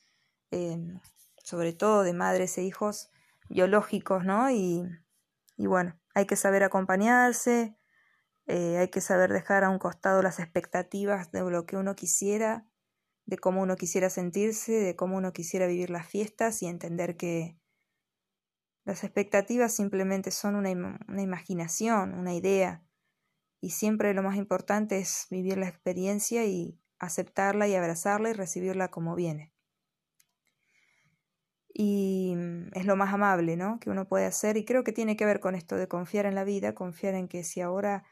em, 0.50 1.00
sobre 1.42 1.72
todo 1.72 2.02
de 2.02 2.12
madres 2.12 2.58
e 2.58 2.62
hijos, 2.62 3.10
biológicos, 3.48 4.24
¿no? 4.24 4.50
Y, 4.50 4.84
y 5.56 5.66
bueno, 5.66 5.98
hay 6.14 6.26
que 6.26 6.36
saber 6.36 6.62
acompañarse, 6.64 7.76
eh, 8.46 8.78
hay 8.78 8.88
que 8.88 9.00
saber 9.00 9.32
dejar 9.32 9.64
a 9.64 9.70
un 9.70 9.78
costado 9.78 10.22
las 10.22 10.38
expectativas 10.40 11.32
de 11.32 11.40
lo 11.50 11.66
que 11.66 11.76
uno 11.76 11.96
quisiera 11.96 12.66
de 13.26 13.38
cómo 13.38 13.60
uno 13.60 13.76
quisiera 13.76 14.08
sentirse, 14.08 14.72
de 14.72 14.96
cómo 14.96 15.16
uno 15.16 15.32
quisiera 15.32 15.66
vivir 15.66 15.90
las 15.90 16.06
fiestas 16.06 16.62
y 16.62 16.66
entender 16.66 17.16
que 17.16 17.58
las 18.84 19.02
expectativas 19.02 19.74
simplemente 19.74 20.30
son 20.30 20.54
una, 20.54 20.70
una 21.08 21.22
imaginación, 21.22 22.14
una 22.14 22.34
idea, 22.34 22.85
y 23.60 23.70
siempre 23.70 24.14
lo 24.14 24.22
más 24.22 24.36
importante 24.36 24.98
es 24.98 25.26
vivir 25.30 25.58
la 25.58 25.68
experiencia 25.68 26.44
y 26.44 26.78
aceptarla 26.98 27.68
y 27.68 27.74
abrazarla 27.74 28.30
y 28.30 28.32
recibirla 28.32 28.88
como 28.88 29.14
viene. 29.14 29.52
Y 31.72 32.34
mm, 32.36 32.70
es 32.72 32.86
lo 32.86 32.96
más 32.96 33.12
amable, 33.12 33.56
¿no? 33.56 33.78
Que 33.80 33.90
uno 33.90 34.08
puede 34.08 34.26
hacer 34.26 34.56
y 34.56 34.64
creo 34.64 34.84
que 34.84 34.92
tiene 34.92 35.16
que 35.16 35.26
ver 35.26 35.40
con 35.40 35.54
esto 35.54 35.76
de 35.76 35.88
confiar 35.88 36.26
en 36.26 36.34
la 36.34 36.44
vida, 36.44 36.74
confiar 36.74 37.14
en 37.14 37.28
que 37.28 37.44
si 37.44 37.60
ahora 37.60 38.04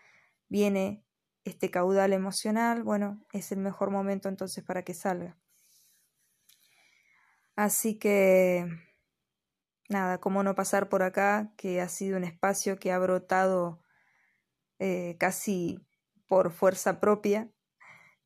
viene 0.48 1.02
este 1.44 1.70
caudal 1.70 2.12
emocional, 2.12 2.82
bueno, 2.82 3.22
es 3.32 3.52
el 3.52 3.58
mejor 3.58 3.90
momento 3.90 4.28
entonces 4.28 4.64
para 4.64 4.82
que 4.82 4.94
salga. 4.94 5.36
Así 7.56 7.98
que, 7.98 8.66
nada, 9.88 10.18
cómo 10.18 10.42
no 10.42 10.54
pasar 10.54 10.88
por 10.88 11.02
acá, 11.02 11.52
que 11.56 11.80
ha 11.80 11.88
sido 11.88 12.16
un 12.16 12.24
espacio 12.24 12.78
que 12.78 12.92
ha 12.92 12.98
brotado 12.98 13.84
eh, 14.78 15.16
casi 15.19 15.81
por 16.26 16.50
fuerza 16.50 17.00
propia, 17.00 17.50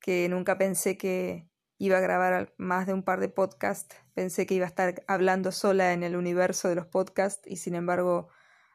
que 0.00 0.28
nunca 0.28 0.59
pensé 0.59 0.97
que 0.97 1.49
iba 1.78 1.99
a 1.99 2.00
grabar 2.00 2.55
más 2.59 2.87
de 2.87 2.95
un 2.95 3.02
par 3.02 3.21
de 3.21 3.28
podcasts, 3.28 3.97
pensé 4.14 4.47
que 4.47 4.55
iba 4.55 4.64
a 4.64 4.69
estar 4.69 5.05
hablando 5.07 5.52
sola 5.52 5.93
en 5.93 6.02
el 6.02 6.17
universo 6.17 6.69
de 6.69 6.75
los 6.75 6.87
podcasts 6.87 7.43
y 7.47 7.57
sin 7.57 7.75
embargo 7.75 8.28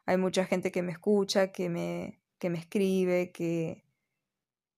hay 0.06 0.16
mucha 0.16 0.44
gente 0.44 0.72
que 0.72 0.82
me 0.82 0.92
escucha, 0.92 1.52
que 1.52 1.68
me, 1.68 2.20
que 2.38 2.50
me 2.50 2.58
escribe, 2.58 3.32
que, 3.32 3.84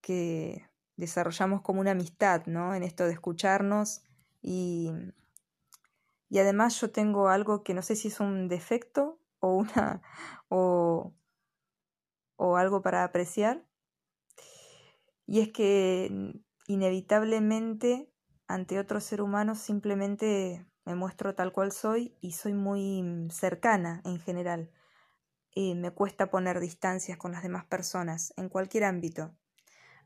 que 0.01 0.69
desarrollamos 0.97 1.63
como 1.63 1.81
una 1.81 1.93
amistad, 1.93 2.47
¿no? 2.47 2.75
En 2.75 2.83
esto 2.83 3.05
de 3.05 3.13
escucharnos 3.13 4.03
y, 4.43 4.93
y 6.29 6.39
además 6.39 6.81
yo 6.81 6.91
tengo 6.91 7.29
algo 7.29 7.63
que 7.63 7.75
no 7.75 7.83
sé 7.83 7.97
si 7.97 8.09
es 8.09 8.21
un 8.21 8.49
defecto 8.49 9.21
o 9.41 9.55
una 9.55 10.03
o, 10.49 11.13
o 12.37 12.57
algo 12.57 12.83
para 12.83 13.05
apreciar 13.05 13.65
y 15.27 15.41
es 15.41 15.53
que 15.53 16.35
inevitablemente 16.67 18.11
ante 18.49 18.79
otro 18.79 19.01
ser 19.01 19.23
humano 19.23 19.55
simplemente 19.55 20.67
me 20.85 20.95
muestro 20.95 21.35
tal 21.35 21.53
cual 21.53 21.73
soy 21.73 22.17
y 22.21 22.33
soy 22.33 22.55
muy 22.55 23.29
cercana 23.31 24.03
en 24.05 24.19
general. 24.21 24.71
y 25.55 25.75
me 25.75 25.91
cuesta 25.93 26.31
poner 26.31 26.61
distancias 26.61 27.19
con 27.19 27.33
las 27.33 27.43
demás 27.43 27.65
personas 27.67 28.35
en 28.37 28.49
cualquier 28.51 28.85
ámbito. 28.85 29.35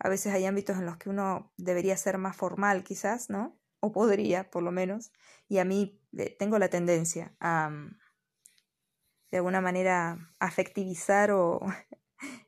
A 0.01 0.09
veces 0.09 0.33
hay 0.35 0.47
ámbitos 0.47 0.79
en 0.79 0.87
los 0.87 0.97
que 0.99 1.11
uno 1.11 1.53
debería 1.59 1.97
ser 1.97 2.19
más 2.19 2.37
formal 2.37 2.85
quizás, 2.85 3.31
¿no? 3.31 3.59
O 3.81 3.93
podría, 3.93 4.51
por 4.51 4.63
lo 4.63 4.73
menos. 4.73 5.13
Y 5.49 5.59
a 5.59 5.65
mí 5.67 6.01
eh, 6.19 6.37
tengo 6.39 6.59
la 6.59 6.69
tendencia 6.71 7.37
a, 7.41 7.71
mm, 7.71 7.99
de 9.31 9.39
alguna 9.39 9.61
manera, 9.61 10.35
afectivizar 10.39 11.31
o 11.31 11.61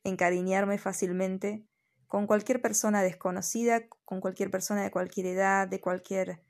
encariñarme 0.05 0.79
fácilmente 0.79 1.67
con 2.07 2.27
cualquier 2.27 2.61
persona 2.61 3.03
desconocida, 3.03 3.89
con 4.05 4.21
cualquier 4.21 4.51
persona 4.51 4.83
de 4.83 4.91
cualquier 4.91 5.27
edad, 5.27 5.69
de 5.69 5.81
cualquier... 5.81 6.43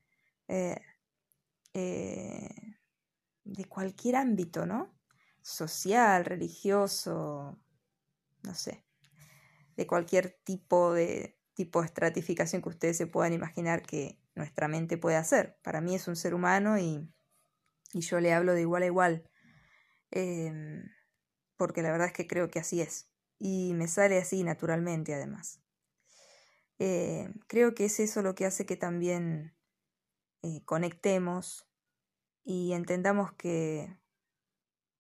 Eh, 0.48 0.80
eh, 1.74 2.76
de 3.44 3.64
cualquier 3.64 4.16
ámbito, 4.16 4.66
¿no? 4.66 4.94
Social, 5.42 6.24
religioso, 6.24 7.58
no 8.42 8.54
sé 8.54 8.84
de 9.76 9.86
cualquier 9.86 10.38
tipo 10.44 10.92
de 10.92 11.38
tipo 11.54 11.80
de 11.80 11.86
estratificación 11.86 12.62
que 12.62 12.70
ustedes 12.70 12.96
se 12.96 13.06
puedan 13.06 13.32
imaginar 13.34 13.82
que 13.82 14.18
nuestra 14.34 14.68
mente 14.68 14.96
puede 14.96 15.16
hacer. 15.16 15.58
Para 15.62 15.82
mí 15.82 15.94
es 15.94 16.08
un 16.08 16.16
ser 16.16 16.34
humano 16.34 16.78
y, 16.78 17.12
y 17.92 18.00
yo 18.00 18.20
le 18.20 18.32
hablo 18.32 18.54
de 18.54 18.62
igual 18.62 18.82
a 18.84 18.86
igual, 18.86 19.30
em, 20.10 20.84
porque 21.56 21.82
la 21.82 21.90
verdad 21.90 22.06
es 22.06 22.14
que 22.14 22.26
creo 22.26 22.50
que 22.50 22.58
así 22.58 22.80
es. 22.80 23.11
Y 23.44 23.74
me 23.74 23.88
sale 23.88 24.18
así 24.18 24.44
naturalmente 24.44 25.12
además. 25.12 25.60
Eh, 26.78 27.28
creo 27.48 27.74
que 27.74 27.86
es 27.86 27.98
eso 27.98 28.22
lo 28.22 28.36
que 28.36 28.46
hace 28.46 28.66
que 28.66 28.76
también 28.76 29.52
eh, 30.42 30.62
conectemos 30.64 31.66
y 32.44 32.72
entendamos 32.72 33.32
que 33.32 33.98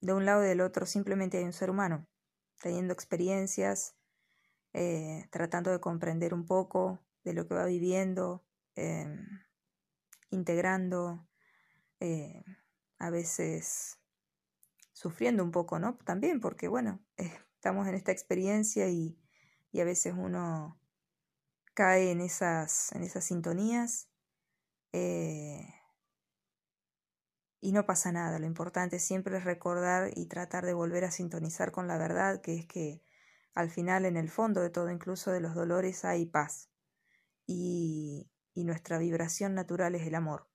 de 0.00 0.12
un 0.12 0.26
lado 0.26 0.42
y 0.42 0.48
del 0.48 0.60
otro 0.60 0.86
simplemente 0.86 1.38
hay 1.38 1.44
un 1.44 1.52
ser 1.52 1.70
humano, 1.70 2.08
teniendo 2.60 2.92
experiencias, 2.92 3.94
eh, 4.72 5.28
tratando 5.30 5.70
de 5.70 5.78
comprender 5.78 6.34
un 6.34 6.44
poco 6.44 6.98
de 7.22 7.34
lo 7.34 7.46
que 7.46 7.54
va 7.54 7.66
viviendo, 7.66 8.44
em, 8.74 9.24
integrando, 10.30 11.28
a 12.98 13.10
veces 13.10 14.00
sufriendo 14.92 15.44
un 15.44 15.52
poco, 15.52 15.78
¿no? 15.78 15.96
También 16.04 16.40
porque, 16.40 16.66
bueno, 16.66 17.00
estamos 17.62 17.86
en 17.86 17.94
esta 17.94 18.10
experiencia 18.10 18.88
y, 18.88 19.16
a 19.80 19.84
veces 19.84 20.14
uno 20.18 20.80
cae 21.74 22.10
en 22.10 22.20
esas, 22.20 22.90
en 22.90 23.04
esas 23.04 23.24
sintonías 23.24 24.08
y 27.60 27.70
no 27.70 27.86
pasa 27.86 28.10
nada. 28.10 28.40
Lo 28.40 28.46
importante 28.46 28.98
siempre 28.98 29.38
es 29.38 29.44
recordar 29.44 30.10
y 30.16 30.26
tratar 30.26 30.66
de 30.66 30.74
volver 30.74 31.04
a 31.04 31.12
sintonizar 31.12 31.70
con 31.70 31.86
la 31.86 31.98
verdad, 31.98 32.40
que 32.40 32.56
es 32.56 32.66
que 32.66 33.00
al 33.54 33.70
final, 33.70 34.06
en 34.06 34.16
el 34.16 34.28
fondo 34.28 34.60
de 34.60 34.70
todo, 34.70 34.90
incluso 34.90 35.30
de 35.30 35.40
los 35.40 35.54
dolores, 35.54 36.04
hay 36.04 36.26
paz. 36.26 36.68
Y, 37.46 38.28
y 38.54 38.64
nuestra 38.64 38.98
vibración 38.98 39.54
natural 39.54 39.94
es 39.94 40.04
el 40.04 40.16
amor. 40.16 40.48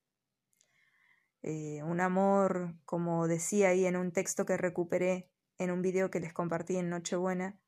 Eh, 1.41 1.81
un 1.83 2.01
amor, 2.01 2.75
como 2.83 3.29
decía 3.29 3.69
ahí 3.69 3.85
en 3.85 3.95
un 3.95 4.11
texto 4.11 4.45
que 4.45 4.57
recuperé 4.57 5.31
en 5.57 5.71
un 5.71 5.81
video 5.81 6.09
que 6.11 6.19
les 6.19 6.33
compartí 6.33 6.77
en 6.77 6.89
Nochebuena, 6.89 7.59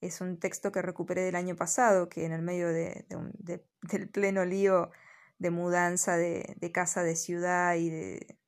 es 0.00 0.20
un 0.20 0.38
texto 0.38 0.72
que 0.72 0.82
recuperé 0.82 1.22
del 1.22 1.36
año 1.36 1.56
pasado, 1.56 2.08
que 2.08 2.24
en 2.24 2.32
el 2.32 2.42
medio 2.42 2.68
de, 2.68 3.06
de, 3.08 3.64
del 3.82 4.08
pleno 4.08 4.44
lío 4.44 4.90
de 5.38 5.50
mudanza 5.50 6.16
de, 6.16 6.70
casa 6.72 7.02
de 7.02 7.16
ciudad 7.16 7.74
y 7.76 7.90
de... 7.90 8.38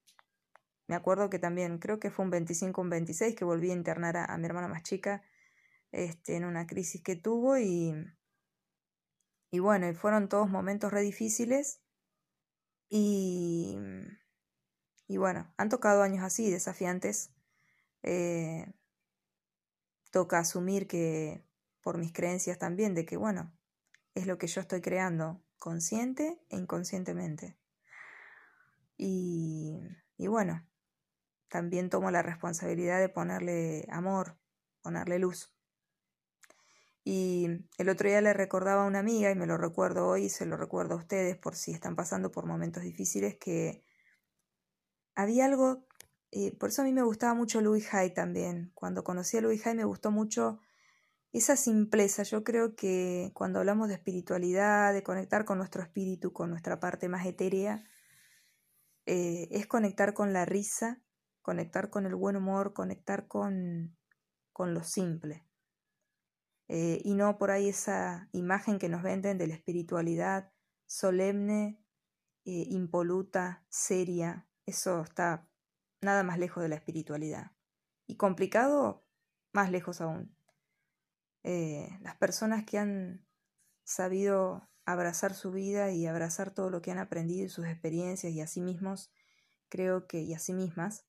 Me 0.88 0.94
acuerdo 0.94 1.30
que 1.30 1.38
también, 1.38 1.78
creo 1.78 1.98
que 1.98 2.10
fue 2.10 2.24
un 2.24 2.30
25, 2.30 2.80
un 2.80 2.90
26, 2.90 3.34
que 3.34 3.44
volví 3.44 3.70
a 3.70 3.74
internar 3.74 4.16
a, 4.16 4.24
a 4.26 4.38
mi 4.38 4.46
hermana 4.46 4.68
más 4.68 4.82
chica 4.84 5.22
este, 5.90 6.36
en 6.36 6.44
una 6.44 6.66
crisis 6.66 7.02
que 7.02 7.16
tuvo 7.16 7.58
y, 7.58 7.92
y 9.50 9.58
bueno, 9.58 9.88
y 9.88 9.94
fueron 9.94 10.28
todos 10.28 10.48
momentos 10.48 10.92
re 10.92 11.00
difíciles 11.00 11.80
y, 12.88 13.76
y 15.08 15.16
bueno, 15.16 15.52
han 15.56 15.68
tocado 15.68 16.02
años 16.02 16.22
así, 16.22 16.50
desafiantes. 16.50 17.32
Eh, 18.06 18.66
toca 20.10 20.38
asumir 20.38 20.86
que 20.86 21.44
por 21.82 21.98
mis 21.98 22.12
creencias 22.12 22.58
también 22.58 22.94
de 22.94 23.04
que 23.04 23.18
bueno, 23.18 23.52
es 24.14 24.26
lo 24.26 24.38
que 24.38 24.46
yo 24.46 24.62
estoy 24.62 24.80
creando, 24.80 25.42
consciente 25.58 26.40
e 26.48 26.56
inconscientemente. 26.56 27.58
Y, 28.96 29.78
y 30.16 30.26
bueno, 30.28 30.66
también 31.48 31.90
tomo 31.90 32.10
la 32.10 32.22
responsabilidad 32.22 32.98
de 33.00 33.08
ponerle 33.08 33.86
amor, 33.90 34.38
ponerle 34.80 35.18
luz. 35.18 35.52
Y 37.04 37.48
el 37.78 37.88
otro 37.88 38.08
día 38.08 38.20
le 38.20 38.32
recordaba 38.32 38.84
a 38.84 38.86
una 38.86 38.98
amiga, 38.98 39.30
y 39.30 39.36
me 39.36 39.46
lo 39.46 39.56
recuerdo 39.56 40.08
hoy, 40.08 40.24
y 40.24 40.28
se 40.28 40.46
lo 40.46 40.56
recuerdo 40.56 40.94
a 40.94 40.98
ustedes 40.98 41.36
por 41.36 41.54
si 41.54 41.72
están 41.72 41.94
pasando 41.94 42.32
por 42.32 42.46
momentos 42.46 42.82
difíciles, 42.82 43.36
que 43.36 43.84
había 45.14 45.44
algo, 45.44 45.86
por 46.58 46.68
eso 46.70 46.82
a 46.82 46.84
mí 46.84 46.92
me 46.92 47.02
gustaba 47.02 47.34
mucho 47.34 47.60
Louis 47.60 47.92
Hay 47.94 48.12
también. 48.12 48.70
Cuando 48.74 49.04
conocí 49.04 49.36
a 49.36 49.40
Louis 49.40 49.66
Hay 49.66 49.74
me 49.74 49.84
gustó 49.84 50.10
mucho 50.10 50.60
esa 51.32 51.56
simpleza. 51.56 52.22
Yo 52.22 52.44
creo 52.44 52.74
que 52.74 53.30
cuando 53.34 53.58
hablamos 53.58 53.88
de 53.88 53.94
espiritualidad, 53.94 54.92
de 54.92 55.02
conectar 55.02 55.44
con 55.44 55.58
nuestro 55.58 55.82
espíritu, 55.82 56.32
con 56.32 56.50
nuestra 56.50 56.80
parte 56.80 57.08
más 57.08 57.26
etérea, 57.26 57.84
eh, 59.06 59.48
es 59.50 59.66
conectar 59.66 60.14
con 60.14 60.32
la 60.32 60.44
risa, 60.44 61.02
conectar 61.42 61.90
con 61.90 62.06
el 62.06 62.14
buen 62.14 62.36
humor, 62.36 62.72
conectar 62.72 63.28
con, 63.28 63.96
con 64.52 64.74
lo 64.74 64.82
simple. 64.82 65.46
Eh, 66.68 67.00
y 67.04 67.14
no 67.14 67.38
por 67.38 67.50
ahí 67.50 67.68
esa 67.68 68.28
imagen 68.32 68.78
que 68.78 68.88
nos 68.88 69.02
venden 69.02 69.38
de 69.38 69.46
la 69.46 69.54
espiritualidad 69.54 70.52
solemne, 70.86 71.80
eh, 72.44 72.66
impoluta, 72.70 73.64
seria. 73.68 74.48
Eso 74.64 75.02
está 75.02 75.48
nada 76.00 76.22
más 76.22 76.38
lejos 76.38 76.62
de 76.62 76.68
la 76.68 76.76
espiritualidad. 76.76 77.52
Y 78.06 78.16
complicado, 78.16 79.06
más 79.52 79.70
lejos 79.70 80.00
aún. 80.00 80.36
Eh, 81.42 81.88
las 82.00 82.16
personas 82.16 82.64
que 82.64 82.78
han 82.78 83.26
sabido 83.84 84.68
abrazar 84.84 85.34
su 85.34 85.52
vida 85.52 85.90
y 85.90 86.06
abrazar 86.06 86.52
todo 86.52 86.70
lo 86.70 86.82
que 86.82 86.90
han 86.92 86.98
aprendido 86.98 87.46
y 87.46 87.48
sus 87.48 87.66
experiencias 87.66 88.32
y 88.32 88.40
a 88.40 88.46
sí 88.46 88.60
mismos, 88.60 89.10
creo 89.68 90.06
que, 90.06 90.20
y 90.20 90.34
a 90.34 90.38
sí 90.38 90.52
mismas, 90.52 91.06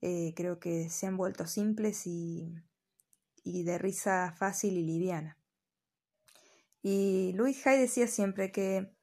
eh, 0.00 0.32
creo 0.36 0.60
que 0.60 0.88
se 0.90 1.06
han 1.06 1.16
vuelto 1.16 1.46
simples 1.46 2.06
y, 2.06 2.54
y 3.42 3.64
de 3.64 3.78
risa 3.78 4.34
fácil 4.36 4.76
y 4.78 4.84
liviana. 4.84 5.38
Y 6.82 7.32
Louis 7.34 7.66
Hay 7.66 7.78
decía 7.78 8.06
siempre 8.06 8.52
que 8.52 8.94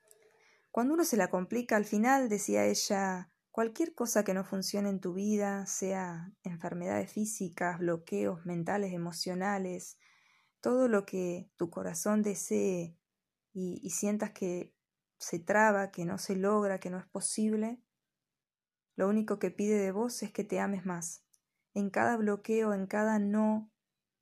cuando 0.71 0.93
uno 0.93 1.03
se 1.05 1.17
la 1.17 1.29
complica, 1.29 1.75
al 1.75 1.85
final, 1.85 2.29
decía 2.29 2.65
ella, 2.65 3.31
cualquier 3.57 3.95
cosa 3.95 4.23
que 4.23 4.35
no 4.35 4.43
funcione 4.43 4.89
en 4.89 4.99
tu 4.99 5.15
vida, 5.15 5.65
sea 5.65 6.31
enfermedades 6.43 7.11
físicas, 7.11 7.79
bloqueos 7.79 8.45
mentales, 8.45 8.93
emocionales, 8.93 9.97
todo 10.61 10.87
lo 10.87 11.07
que 11.07 11.49
tu 11.55 11.71
corazón 11.71 12.21
desee 12.21 12.95
y, 13.53 13.89
sientas 13.89 14.29
que 14.29 14.75
se 15.17 15.39
traba, 15.39 15.89
que 15.89 16.05
no 16.05 16.19
se 16.19 16.35
logra, 16.35 16.79
que 16.79 16.91
no 16.91 16.99
es 16.99 17.07
posible, 17.07 17.81
lo 18.95 19.09
único 19.09 19.39
que 19.39 19.49
pide 19.49 19.79
de 19.79 19.91
vos 19.91 20.21
es 20.21 20.31
que 20.31 20.43
te 20.43 20.59
ames 20.59 20.85
más. 20.85 21.23
En 21.73 21.89
cada 21.89 22.15
bloqueo, 22.15 22.75
en 22.75 22.85
cada 22.85 23.17
no, 23.17 23.71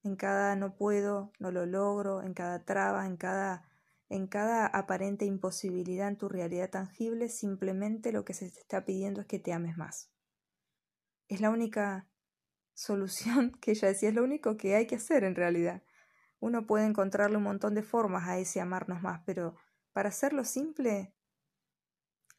en 0.03 0.15
cada 0.15 0.55
no 0.55 0.77
puedo, 0.77 1.33
no 1.39 1.51
lo 1.51 1.65
logro, 1.65 2.21
en 2.21 2.33
cada 2.33 2.63
traba, 2.63 3.05
en 3.05 3.17
cada 3.17 3.64
en 4.09 4.27
cada 4.27 4.67
aparente 4.67 5.25
imposibilidad 5.25 6.07
en 6.07 6.17
tu 6.17 6.29
realidad 6.29 6.69
tangible, 6.69 7.29
simplemente 7.29 8.11
lo 8.11 8.23
que 8.23 8.33
se 8.33 8.51
te 8.51 8.59
está 8.59 8.85
pidiendo 8.85 9.21
es 9.21 9.27
que 9.27 9.39
te 9.39 9.53
ames 9.53 9.77
más. 9.77 10.11
Es 11.27 11.41
la 11.41 11.49
única 11.49 12.07
solución 12.73 13.51
que 13.61 13.71
ella 13.71 13.87
decía, 13.87 14.09
es 14.09 14.15
lo 14.15 14.23
único 14.23 14.57
que 14.57 14.75
hay 14.75 14.87
que 14.87 14.95
hacer 14.95 15.23
en 15.23 15.35
realidad. 15.35 15.83
Uno 16.39 16.67
puede 16.67 16.85
encontrarle 16.85 17.37
un 17.37 17.43
montón 17.43 17.73
de 17.73 17.83
formas 17.83 18.27
a 18.27 18.37
ese 18.37 18.61
amarnos 18.61 19.01
más, 19.01 19.21
pero 19.25 19.55
para 19.93 20.09
hacerlo 20.09 20.43
simple, 20.43 21.13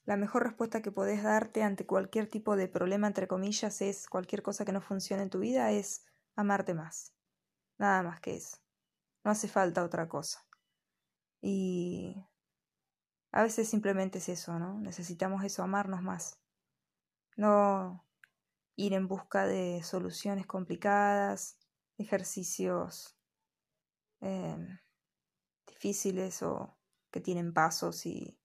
la 0.05 0.17
mejor 0.17 0.45
respuesta 0.45 0.83
que 0.83 0.93
podés 0.93 1.25
darte 1.25 1.65
ante 1.65 1.85
cualquier 1.85 2.29
tipo 2.29 2.55
de 2.55 2.69
problema, 2.69 3.09
entre 3.09 3.27
comillas, 3.27 3.81
es 3.83 4.07
cualquier 4.07 4.43
cosa 4.43 4.65
que 4.65 4.73
no 4.73 4.81
funcione 4.81 5.25
en 5.25 5.31
tu 5.31 5.41
vida, 5.41 5.73
es 5.73 6.05
amarte 6.37 6.75
más. 6.75 7.13
Nada 7.79 8.05
más 8.05 8.21
que 8.21 8.37
eso. 8.37 8.59
No 9.25 9.33
hace 9.33 9.49
falta 9.49 9.83
otra 9.83 10.09
cosa. 10.09 10.46
Y 11.47 12.27
a 13.33 13.43
veces 13.43 13.69
simplemente 13.69 14.19
es 14.19 14.29
eso, 14.29 14.59
¿no? 14.59 14.81
Necesitamos 14.81 15.45
eso, 15.45 15.63
amarnos 15.63 16.03
más. 16.03 16.41
No 17.37 18.05
ir 18.75 18.93
en 18.95 19.09
busca 19.09 19.47
de 19.47 19.83
soluciones 19.83 20.47
complicadas, 20.47 21.59
ejercicios 21.99 23.17
Em, 24.21 24.79
difíciles 25.67 26.43
o 26.43 26.77
que 27.11 27.21
tienen 27.21 27.53
pasos 27.53 28.07
y 28.07 28.39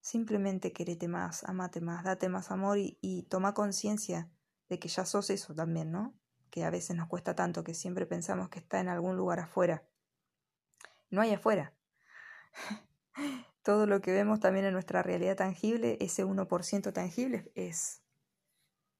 simplemente 0.00 0.72
querete 0.72 1.06
más, 1.06 1.44
amate 1.44 1.80
más, 1.80 2.04
date 2.04 2.28
más 2.28 2.50
amor 2.50 2.78
y, 2.78 2.98
y 3.00 3.24
toma 3.24 3.54
conciencia 3.54 4.30
de 4.68 4.78
que 4.78 4.88
ya 4.88 5.04
sos 5.04 5.30
eso 5.30 5.54
también, 5.54 5.92
¿no? 5.92 6.14
Que 6.50 6.64
a 6.64 6.70
veces 6.70 6.96
nos 6.96 7.08
cuesta 7.08 7.34
tanto, 7.34 7.62
que 7.62 7.74
siempre 7.74 8.06
pensamos 8.06 8.48
que 8.48 8.58
está 8.58 8.80
en 8.80 8.88
algún 8.88 9.16
lugar 9.16 9.40
afuera. 9.40 9.86
No 11.10 11.20
hay 11.20 11.32
afuera. 11.34 11.74
Todo 13.62 13.86
lo 13.86 14.00
que 14.00 14.12
vemos 14.12 14.40
también 14.40 14.64
en 14.64 14.72
nuestra 14.72 15.02
realidad 15.02 15.36
tangible, 15.36 15.96
ese 16.00 16.24
1% 16.24 16.92
tangible, 16.92 17.50
es 17.54 18.02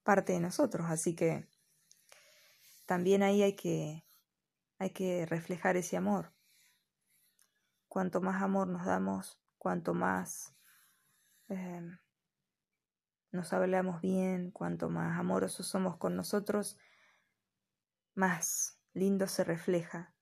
parte 0.03 0.33
de 0.35 0.41
nosotros. 0.41 0.87
Así 0.89 1.15
que 1.15 1.49
también 2.87 3.23
ahí 3.23 3.43
hay 3.43 3.55
que 3.55 4.05
hay 4.79 4.91
que 4.91 5.27
reflejar 5.27 5.77
ese 5.77 5.97
amor. 5.97 6.33
Cuanto 7.87 8.21
más 8.21 8.43
amor 8.43 8.67
nos 8.67 8.85
damos, 8.85 9.41
cuanto 9.57 9.95
más 9.95 10.57
em, 11.49 11.99
nos 13.31 13.53
hablamos 13.53 14.01
bien, 14.01 14.51
cuanto 14.51 14.91
más 14.91 15.19
amorosos 15.19 15.69
somos 15.69 15.97
con 15.99 16.17
nosotros, 16.17 16.79
más 18.15 18.81
lindo 18.93 19.29
se 19.29 19.45
refleja. 19.45 20.13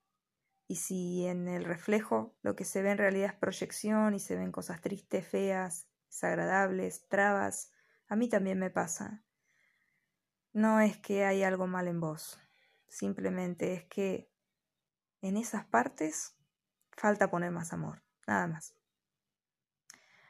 Y 0.71 0.77
si 0.77 1.27
en 1.27 1.49
el 1.49 1.65
reflejo 1.65 2.39
lo 2.43 2.55
que 2.55 2.65
se 2.65 2.81
ve 2.81 2.93
en 2.93 2.99
realidad 2.99 3.31
es 3.31 3.35
proyección 3.35 4.15
y 4.15 4.21
se 4.21 4.37
ven 4.37 4.53
cosas 4.53 4.81
tristes, 4.81 5.27
feas, 5.27 5.89
desagradables, 6.07 7.09
trabas, 7.09 7.73
a 8.07 8.15
mí 8.15 8.29
también 8.29 8.57
me 8.61 8.71
pasa. 8.71 9.25
No 10.53 10.79
es 10.79 10.97
que 10.97 11.25
hay 11.25 11.43
algo 11.43 11.67
mal 11.67 11.89
en 11.89 11.99
vos, 11.99 12.39
simplemente 12.87 13.75
es 13.75 13.85
que 13.87 14.33
en 15.23 15.37
esas 15.37 15.65
partes 15.65 16.37
falta 16.93 17.33
poner 17.33 17.51
más 17.51 17.73
amor, 17.73 18.05
nada 18.29 18.47
más. 18.47 18.77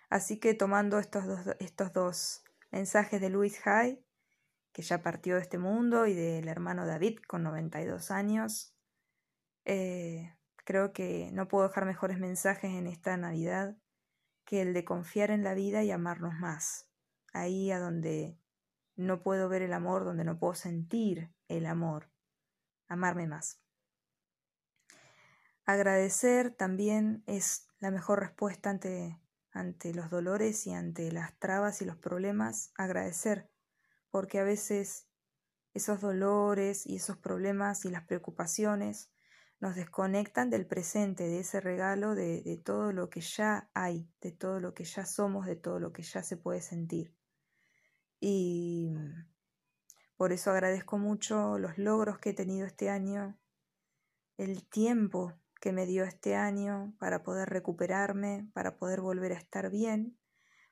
Así 0.08 0.40
que 0.40 0.54
tomando 0.54 0.98
estos 0.98 1.26
dos, 1.26 1.54
estos 1.58 1.92
dos 1.92 2.44
mensajes 2.70 3.20
de 3.20 3.28
Louis 3.28 3.60
Hay, 3.66 4.02
que 4.72 4.80
ya 4.80 5.02
partió 5.02 5.34
de 5.34 5.42
este 5.42 5.58
mundo, 5.58 6.06
y 6.06 6.14
del 6.14 6.48
hermano 6.48 6.86
David 6.86 7.18
con 7.28 7.42
92 7.42 8.10
años, 8.10 8.74
eh, 9.64 10.34
creo 10.64 10.92
que 10.92 11.30
no 11.32 11.48
puedo 11.48 11.68
dejar 11.68 11.84
mejores 11.84 12.18
mensajes 12.18 12.70
en 12.70 12.86
esta 12.86 13.16
Navidad 13.16 13.76
que 14.44 14.62
el 14.62 14.74
de 14.74 14.84
confiar 14.84 15.30
en 15.30 15.44
la 15.44 15.54
vida 15.54 15.82
y 15.82 15.90
amarnos 15.90 16.34
más. 16.34 16.88
Ahí 17.32 17.70
a 17.70 17.78
donde 17.78 18.38
no 18.96 19.22
puedo 19.22 19.48
ver 19.48 19.62
el 19.62 19.72
amor, 19.72 20.04
donde 20.04 20.24
no 20.24 20.38
puedo 20.38 20.54
sentir 20.54 21.32
el 21.48 21.66
amor. 21.66 22.10
Amarme 22.88 23.26
más. 23.26 23.60
Agradecer 25.64 26.50
también 26.50 27.22
es 27.26 27.68
la 27.78 27.90
mejor 27.90 28.20
respuesta 28.20 28.70
ante, 28.70 29.20
ante 29.52 29.94
los 29.94 30.10
dolores 30.10 30.66
y 30.66 30.72
ante 30.72 31.12
las 31.12 31.38
trabas 31.38 31.80
y 31.80 31.84
los 31.84 31.96
problemas. 31.96 32.72
Agradecer, 32.74 33.48
porque 34.10 34.40
a 34.40 34.44
veces 34.44 35.06
esos 35.72 36.00
dolores 36.00 36.86
y 36.86 36.96
esos 36.96 37.16
problemas 37.16 37.84
y 37.84 37.90
las 37.90 38.02
preocupaciones 38.02 39.10
nos 39.60 39.76
desconectan 39.76 40.48
del 40.48 40.66
presente, 40.66 41.24
de 41.24 41.40
ese 41.40 41.60
regalo, 41.60 42.14
de, 42.14 42.60
todo 42.64 42.92
lo 42.92 43.10
que 43.10 43.20
ya 43.20 43.70
hay, 43.74 44.10
de 44.22 44.32
todo 44.32 44.58
lo 44.58 44.72
que 44.72 44.84
ya 44.84 45.04
somos, 45.04 45.46
de 45.46 45.56
todo 45.56 45.78
lo 45.78 45.92
que 45.92 46.02
ya 46.02 46.22
se 46.22 46.38
puede 46.38 46.62
sentir. 46.62 47.14
Y 48.20 48.94
por 50.16 50.32
eso 50.32 50.50
agradezco 50.50 50.98
mucho 50.98 51.58
los 51.58 51.76
logros 51.76 52.18
que 52.18 52.30
he 52.30 52.34
tenido 52.34 52.66
este 52.66 52.88
año, 52.88 53.38
el 54.38 54.66
tiempo 54.66 55.34
que 55.60 55.72
me 55.72 55.84
dio 55.84 56.04
este 56.04 56.34
año 56.34 56.94
para 56.98 57.22
poder 57.22 57.50
recuperarme, 57.50 58.50
para 58.54 58.78
poder 58.78 59.02
volver 59.02 59.32
a 59.32 59.38
estar 59.38 59.70
bien, 59.70 60.18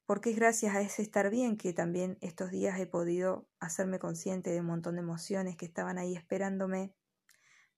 porque 0.06 0.30
es 0.30 0.36
gracias 0.36 0.74
a 0.74 0.80
ese 0.80 1.02
estar 1.02 1.28
bien 1.28 1.58
que 1.58 1.74
también 1.74 2.16
estos 2.22 2.50
días 2.50 2.80
he 2.80 2.86
podido 2.86 3.46
hacerme 3.60 3.98
consciente 3.98 4.48
de 4.50 4.60
un 4.60 4.66
montón 4.66 4.94
de 4.94 5.02
emociones 5.02 5.56
que 5.58 5.66
estaban 5.66 5.98
ahí 5.98 6.16
esperándome 6.16 6.94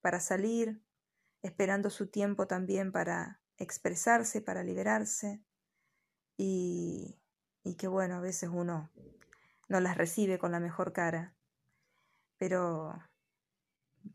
para 0.01 0.21
salir, 0.21 0.81
esperando 1.43 1.91
su 1.91 2.09
tiempo 2.09 2.47
también 2.47 2.93
para 2.93 3.41
expresarse, 3.57 4.41
para 4.41 4.63
liberarse, 4.63 5.43
y, 6.37 7.19
y 7.63 7.75
que 7.75 7.89
bueno, 7.89 8.17
a 8.17 8.21
veces 8.21 8.51
uno 8.53 8.91
no 9.69 9.81
las 9.81 9.97
recibe 9.97 10.39
con 10.39 10.53
la 10.53 10.61
mejor 10.61 10.93
cara, 10.93 11.35
pero 12.39 12.95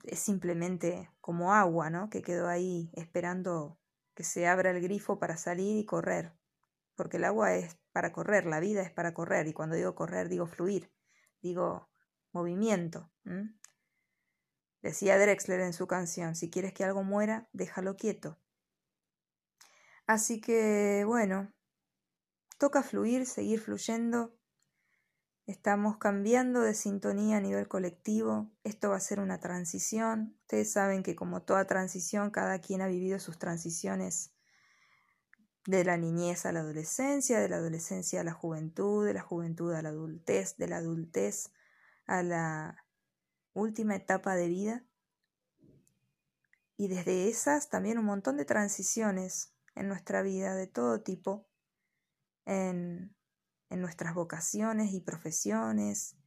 es 0.04 0.20
simplemente 0.20 1.10
como 1.22 1.54
agua, 1.54 1.90
¿no? 1.90 2.10
Que 2.10 2.22
quedó 2.22 2.48
ahí 2.48 2.90
esperando 2.94 3.80
que 4.16 4.24
se 4.24 4.48
abra 4.48 4.72
el 4.72 4.82
grifo 4.82 5.20
para 5.20 5.38
salir 5.38 5.78
y 5.78 5.86
correr. 5.86 6.34
Porque 6.96 7.18
el 7.18 7.26
agua 7.26 7.56
es 7.56 7.78
para 7.92 8.12
correr, 8.12 8.46
la 8.46 8.60
vida 8.60 8.82
es 8.82 8.92
para 8.92 9.14
correr. 9.14 9.48
Y 9.48 9.54
cuando 9.54 9.76
digo 9.76 9.96
correr, 9.96 10.30
digo 10.30 10.48
fluir, 10.48 10.92
digo 11.42 11.90
movimiento. 12.32 13.12
Decía 14.86 15.18
Drexler 15.18 15.62
en 15.62 15.74
su 15.74 15.88
canción, 15.88 16.36
si 16.36 16.52
quieres 16.52 16.72
que 16.72 16.84
algo 16.84 17.04
muera, 17.04 17.50
déjalo 17.54 17.98
quieto. 17.98 18.38
Así 20.06 20.40
que 20.40 21.04
bueno, 21.08 21.52
toca 22.60 22.84
fluir, 22.84 23.26
seguir 23.26 23.60
fluyendo. 23.60 24.38
Estamos 25.48 25.98
cambiando 25.98 26.62
de 26.62 26.76
sintonía 26.76 27.38
a 27.38 27.42
nivel 27.42 27.68
colectivo. 27.68 28.52
Esto 28.64 28.92
va 28.92 28.98
a 28.98 29.00
ser 29.00 29.20
una 29.20 29.40
transición. 29.40 30.38
Ustedes 30.42 30.74
saben 30.74 31.02
que 31.02 31.16
como 31.16 31.42
toda 31.42 31.66
transición, 31.66 32.30
cada 32.30 32.60
quien 32.60 32.84
ha 32.84 32.88
vivido 32.88 33.18
sus 33.18 33.40
transiciones 33.40 34.36
de 35.66 35.84
la 35.84 35.98
niñez 35.98 36.46
a 36.46 36.52
la 36.52 36.60
adolescencia, 36.60 37.40
de 37.40 37.50
la 37.50 37.56
adolescencia 37.56 38.22
a 38.22 38.24
la 38.24 38.34
juventud, 38.34 39.04
de 39.04 39.16
la 39.16 39.24
juventud 39.24 39.74
a 39.74 39.82
la 39.82 39.90
adultez, 39.90 40.58
de 40.58 40.68
la 40.68 40.78
adultez 40.78 41.52
a 42.06 42.22
la 42.22 42.85
última 43.56 43.96
etapa 43.96 44.36
de 44.36 44.48
vida. 44.48 44.86
Y 46.78 46.88
desde 46.88 47.30
esas 47.30 47.70
también 47.70 47.98
un 47.98 48.06
montón 48.06 48.38
de 48.38 48.46
transiciones 48.46 49.56
en 49.74 49.88
nuestra 49.88 50.22
vida 50.22 50.54
de 50.54 50.68
todo 50.68 51.02
tipo, 51.02 51.48
en, 52.46 53.16
en 53.70 53.82
nuestras 53.82 54.14
vocaciones 54.14 54.94
y 54.94 55.02
profesiones, 55.02 56.18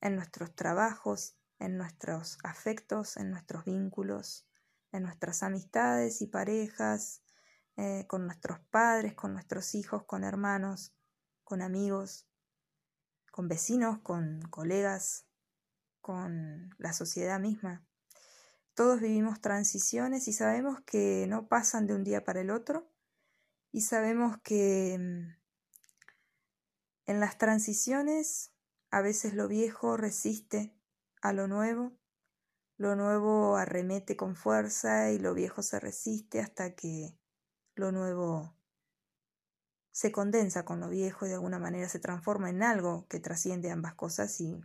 en 0.00 0.16
nuestros 0.16 0.54
trabajos, 0.56 1.36
en 1.58 1.76
nuestros 1.76 2.38
afectos, 2.42 3.16
en 3.16 3.30
nuestros 3.30 3.64
vínculos, 3.64 4.48
en 4.90 5.04
nuestras 5.04 5.42
amistades 5.42 6.20
y 6.22 6.26
parejas, 6.26 7.22
eh, 7.76 8.06
con 8.08 8.26
nuestros 8.26 8.58
padres, 8.70 9.14
con 9.14 9.32
nuestros 9.32 9.74
hijos, 9.74 10.04
con 10.04 10.24
hermanos, 10.24 10.94
con 11.44 11.62
amigos, 11.62 12.26
con 13.30 13.48
vecinos, 13.48 14.00
con 14.00 14.42
colegas, 14.50 15.26
con 16.02 16.74
la 16.76 16.92
sociedad 16.92 17.40
misma. 17.40 17.82
Todos 18.74 19.00
vivimos 19.00 19.40
transiciones 19.40 20.28
y 20.28 20.32
sabemos 20.32 20.80
que 20.82 21.26
no 21.28 21.48
pasan 21.48 21.86
de 21.86 21.94
un 21.94 22.04
día 22.04 22.24
para 22.24 22.40
el 22.40 22.50
otro 22.50 22.90
y 23.70 23.82
sabemos 23.82 24.36
que 24.42 24.98
mm, 24.98 25.42
en 27.06 27.20
las 27.20 27.38
transiciones 27.38 28.52
a 28.90 29.00
veces 29.00 29.34
lo 29.34 29.48
viejo 29.48 29.96
resiste 29.96 30.74
a 31.22 31.32
lo 31.32 31.48
nuevo, 31.48 31.92
lo 32.76 32.96
nuevo 32.96 33.56
arremete 33.56 34.16
con 34.16 34.36
fuerza 34.36 35.12
y 35.12 35.18
lo 35.18 35.34
viejo 35.34 35.62
se 35.62 35.80
resiste 35.80 36.40
hasta 36.40 36.74
que 36.74 37.16
lo 37.74 37.92
nuevo 37.92 38.54
se 39.92 40.10
condensa 40.10 40.64
con 40.64 40.80
lo 40.80 40.88
viejo 40.88 41.26
y 41.26 41.28
de 41.28 41.34
alguna 41.34 41.58
manera 41.58 41.88
se 41.88 42.00
transforma 42.00 42.50
en 42.50 42.62
algo 42.62 43.06
que 43.08 43.20
trasciende 43.20 43.70
ambas 43.70 43.94
cosas 43.94 44.40
y, 44.40 44.58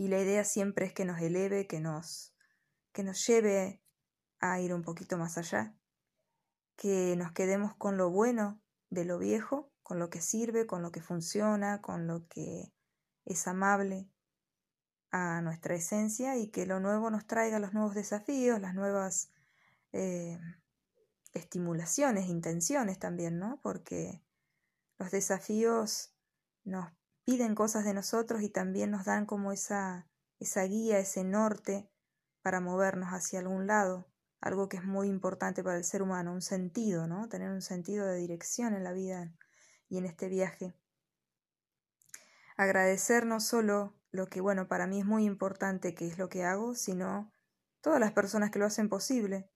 y 0.00 0.08
la 0.08 0.18
idea 0.18 0.44
siempre 0.44 0.86
es 0.86 0.94
que 0.94 1.04
nos 1.04 1.20
eleve, 1.20 1.66
que 1.66 1.78
nos, 1.78 2.32
que 2.90 3.02
nos 3.02 3.26
lleve 3.26 3.82
a 4.38 4.58
ir 4.58 4.72
un 4.72 4.80
poquito 4.80 5.18
más 5.18 5.36
allá, 5.36 5.74
que 6.74 7.16
nos 7.18 7.32
quedemos 7.32 7.74
con 7.76 7.98
lo 7.98 8.08
bueno 8.08 8.62
de 8.88 9.04
lo 9.04 9.18
viejo, 9.18 9.70
con 9.82 9.98
lo 9.98 10.08
que 10.08 10.22
sirve, 10.22 10.66
con 10.66 10.80
lo 10.80 10.90
que 10.90 11.02
funciona, 11.02 11.82
con 11.82 12.06
lo 12.06 12.26
que 12.28 12.72
es 13.26 13.46
amable 13.46 14.08
a 15.10 15.42
nuestra 15.42 15.74
esencia 15.74 16.38
y 16.38 16.48
que 16.48 16.64
lo 16.64 16.80
nuevo 16.80 17.10
nos 17.10 17.26
traiga 17.26 17.58
los 17.58 17.74
nuevos 17.74 17.94
desafíos, 17.94 18.58
las 18.58 18.74
nuevas 18.74 19.30
eh, 19.92 20.38
estimulaciones, 21.34 22.26
intenciones 22.26 22.98
también, 22.98 23.38
¿no? 23.38 23.60
Porque 23.62 24.22
los 24.98 25.10
desafíos 25.10 26.14
nos 26.64 26.90
piden 27.30 27.54
cosas 27.54 27.84
de 27.84 27.94
nosotros 27.94 28.42
y 28.42 28.48
también 28.48 28.90
nos 28.90 29.04
dan 29.04 29.24
como 29.24 29.52
esa, 29.52 30.08
esa 30.40 30.64
guía, 30.64 30.98
ese 30.98 31.22
norte 31.22 31.88
para 32.42 32.58
movernos 32.58 33.10
hacia 33.10 33.38
algún 33.38 33.68
lado, 33.68 34.10
algo 34.40 34.68
que 34.68 34.78
es 34.78 34.84
muy 34.84 35.06
importante 35.06 35.62
para 35.62 35.76
el 35.76 35.84
ser 35.84 36.02
humano, 36.02 36.32
un 36.32 36.42
sentido, 36.42 37.06
¿no? 37.06 37.28
Tener 37.28 37.52
un 37.52 37.62
sentido 37.62 38.04
de 38.04 38.16
dirección 38.16 38.74
en 38.74 38.82
la 38.82 38.92
vida 38.92 39.32
y 39.88 39.98
en 39.98 40.06
este 40.06 40.28
viaje. 40.28 40.74
Agradecer 42.56 43.26
no 43.26 43.38
solo 43.38 43.94
lo 44.10 44.26
que, 44.26 44.40
bueno, 44.40 44.66
para 44.66 44.88
mí 44.88 44.98
es 44.98 45.06
muy 45.06 45.24
importante 45.24 45.94
que 45.94 46.08
es 46.08 46.18
lo 46.18 46.28
que 46.28 46.42
hago, 46.42 46.74
sino 46.74 47.32
todas 47.80 48.00
las 48.00 48.10
personas 48.10 48.50
que 48.50 48.58
lo 48.58 48.66
hacen 48.66 48.88
posible, 48.88 49.48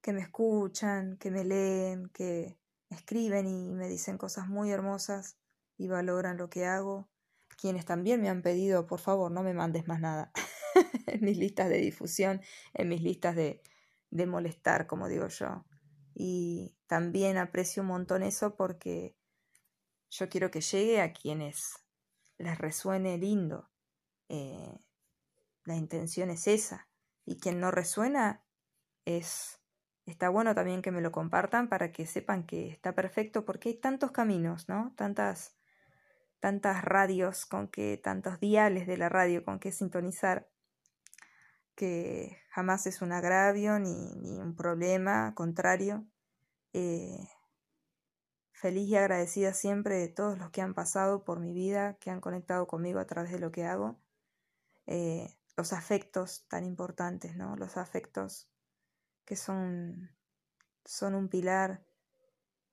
que 0.00 0.12
me 0.12 0.20
escuchan, 0.20 1.16
que 1.16 1.30
me 1.30 1.44
leen, 1.44 2.08
que 2.08 2.58
escriben 2.88 3.46
y 3.46 3.70
me 3.70 3.86
dicen 3.86 4.18
cosas 4.18 4.48
muy 4.48 4.72
hermosas 4.72 5.38
y 5.76 5.86
valoran 5.86 6.38
lo 6.38 6.50
que 6.50 6.66
hago. 6.66 7.09
Quienes 7.60 7.84
también 7.84 8.20
me 8.22 8.28
han 8.28 8.42
pedido, 8.42 8.86
por 8.86 9.00
favor, 9.00 9.30
no 9.30 9.42
me 9.42 9.54
mandes 9.54 9.86
más 9.86 10.00
nada 10.00 10.32
en 11.06 11.24
mis 11.24 11.36
listas 11.36 11.68
de 11.68 11.78
difusión, 11.78 12.40
en 12.74 12.88
mis 12.88 13.02
listas 13.02 13.36
de, 13.36 13.62
de 14.10 14.26
molestar, 14.26 14.86
como 14.86 15.08
digo 15.08 15.28
yo. 15.28 15.64
Y 16.14 16.76
también 16.86 17.36
aprecio 17.36 17.82
un 17.82 17.88
montón 17.88 18.22
eso 18.22 18.56
porque 18.56 19.16
yo 20.10 20.28
quiero 20.28 20.50
que 20.50 20.60
llegue 20.60 21.00
a 21.00 21.12
quienes 21.12 21.74
les 22.38 22.58
resuene 22.58 23.18
lindo. 23.18 23.70
Eh, 24.28 24.78
la 25.64 25.76
intención 25.76 26.30
es 26.30 26.46
esa. 26.46 26.88
Y 27.26 27.38
quien 27.38 27.60
no 27.60 27.70
resuena 27.70 28.44
es 29.04 29.60
Está 30.10 30.28
bueno 30.28 30.56
también 30.56 30.82
que 30.82 30.90
me 30.90 31.00
lo 31.00 31.12
compartan 31.12 31.68
para 31.68 31.92
que 31.92 32.04
sepan 32.04 32.44
que 32.44 32.68
está 32.68 32.94
perfecto 32.94 33.44
porque 33.44 33.68
hay 33.68 33.74
tantos 33.76 34.10
caminos, 34.10 34.68
¿no? 34.68 34.92
Tantas, 34.96 35.56
tantas 36.40 36.84
radios 36.84 37.46
con 37.46 37.68
que, 37.68 37.98
tantos 37.98 38.40
diales 38.40 38.86
de 38.86 38.96
la 38.96 39.08
radio 39.08 39.44
con 39.44 39.60
que 39.60 39.72
sintonizar, 39.72 40.48
que 41.74 42.38
jamás 42.50 42.86
es 42.86 43.02
un 43.02 43.12
agravio 43.12 43.78
ni, 43.78 44.38
un 44.38 44.56
problema, 44.56 45.34
contrario. 45.34 46.06
Eh, 46.72 47.28
feliz 48.52 48.88
y 48.88 48.96
agradecida 48.96 49.54
siempre 49.54 49.96
de 49.96 50.08
todos 50.08 50.38
los 50.38 50.50
que 50.50 50.60
han 50.60 50.74
pasado 50.74 51.24
por 51.24 51.40
mi 51.40 51.52
vida, 51.52 51.94
que 51.94 52.10
han 52.10 52.20
conectado 52.20 52.66
conmigo 52.66 52.98
a 52.98 53.06
través 53.06 53.32
de 53.32 53.38
lo 53.38 53.52
que 53.52 53.64
hago. 53.64 53.98
Eh, 54.86 55.34
los 55.56 55.72
afectos 55.72 56.46
tan 56.48 56.64
importantes, 56.64 57.36
¿no? 57.36 57.56
Los 57.56 57.76
afectos 57.76 58.50
que 59.24 59.36
son, 59.36 60.10
son 60.84 61.14
un 61.14 61.28
pilar, 61.28 61.84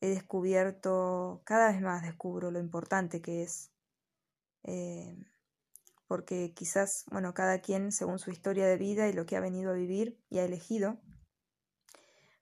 he 0.02 0.10
descubierto, 0.10 1.42
cada 1.46 1.72
vez 1.72 1.82
más 1.82 2.04
descubro 2.04 2.52
lo 2.52 2.60
importante 2.60 3.22
que 3.22 3.44
es, 3.44 3.72
eh, 4.64 5.18
porque 6.08 6.54
quizás, 6.54 7.06
bueno, 7.12 7.34
cada 7.34 7.60
quien, 7.62 7.92
según 7.92 8.20
su 8.20 8.32
historia 8.32 8.68
de 8.68 8.78
vida 8.78 9.08
y 9.08 9.14
lo 9.14 9.26
que 9.26 9.36
ha 9.36 9.42
venido 9.42 9.72
a 9.72 9.76
vivir 9.76 10.20
y 10.30 10.40
ha 10.40 10.46
elegido, 10.46 11.00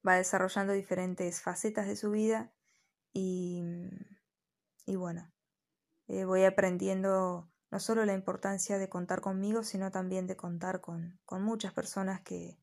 va 0.08 0.16
desarrollando 0.16 0.74
diferentes 0.74 1.42
facetas 1.42 1.88
de 1.88 1.96
su 1.96 2.12
vida 2.12 2.52
y, 3.14 3.64
y 4.86 4.96
bueno, 4.96 5.32
eh, 6.08 6.26
voy 6.26 6.44
aprendiendo 6.44 7.50
no 7.72 7.80
solo 7.80 8.06
la 8.06 8.14
importancia 8.14 8.78
de 8.78 8.90
contar 8.90 9.22
conmigo, 9.22 9.64
sino 9.64 9.92
también 9.92 10.28
de 10.28 10.38
contar 10.38 10.82
con, 10.82 11.20
con 11.26 11.42
muchas 11.42 11.74
personas 11.74 12.22
que, 12.22 12.60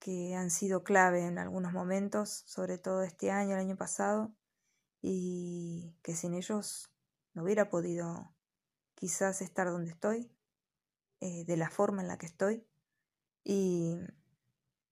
que 0.00 0.34
han 0.34 0.50
sido 0.50 0.82
clave 0.82 1.26
en 1.26 1.38
algunos 1.38 1.72
momentos, 1.72 2.42
sobre 2.46 2.78
todo 2.78 3.02
este 3.02 3.30
año, 3.30 3.54
el 3.54 3.60
año 3.60 3.76
pasado, 3.76 4.34
y 5.02 5.94
que 6.02 6.16
sin 6.16 6.34
ellos 6.34 6.90
no 7.34 7.44
hubiera 7.44 7.70
podido 7.70 8.34
quizás 8.94 9.42
estar 9.42 9.68
donde 9.68 9.90
estoy, 9.92 10.32
eh, 11.20 11.44
de 11.44 11.56
la 11.56 11.70
forma 11.70 12.02
en 12.02 12.08
la 12.08 12.18
que 12.18 12.26
estoy, 12.26 12.66
y, 13.44 13.94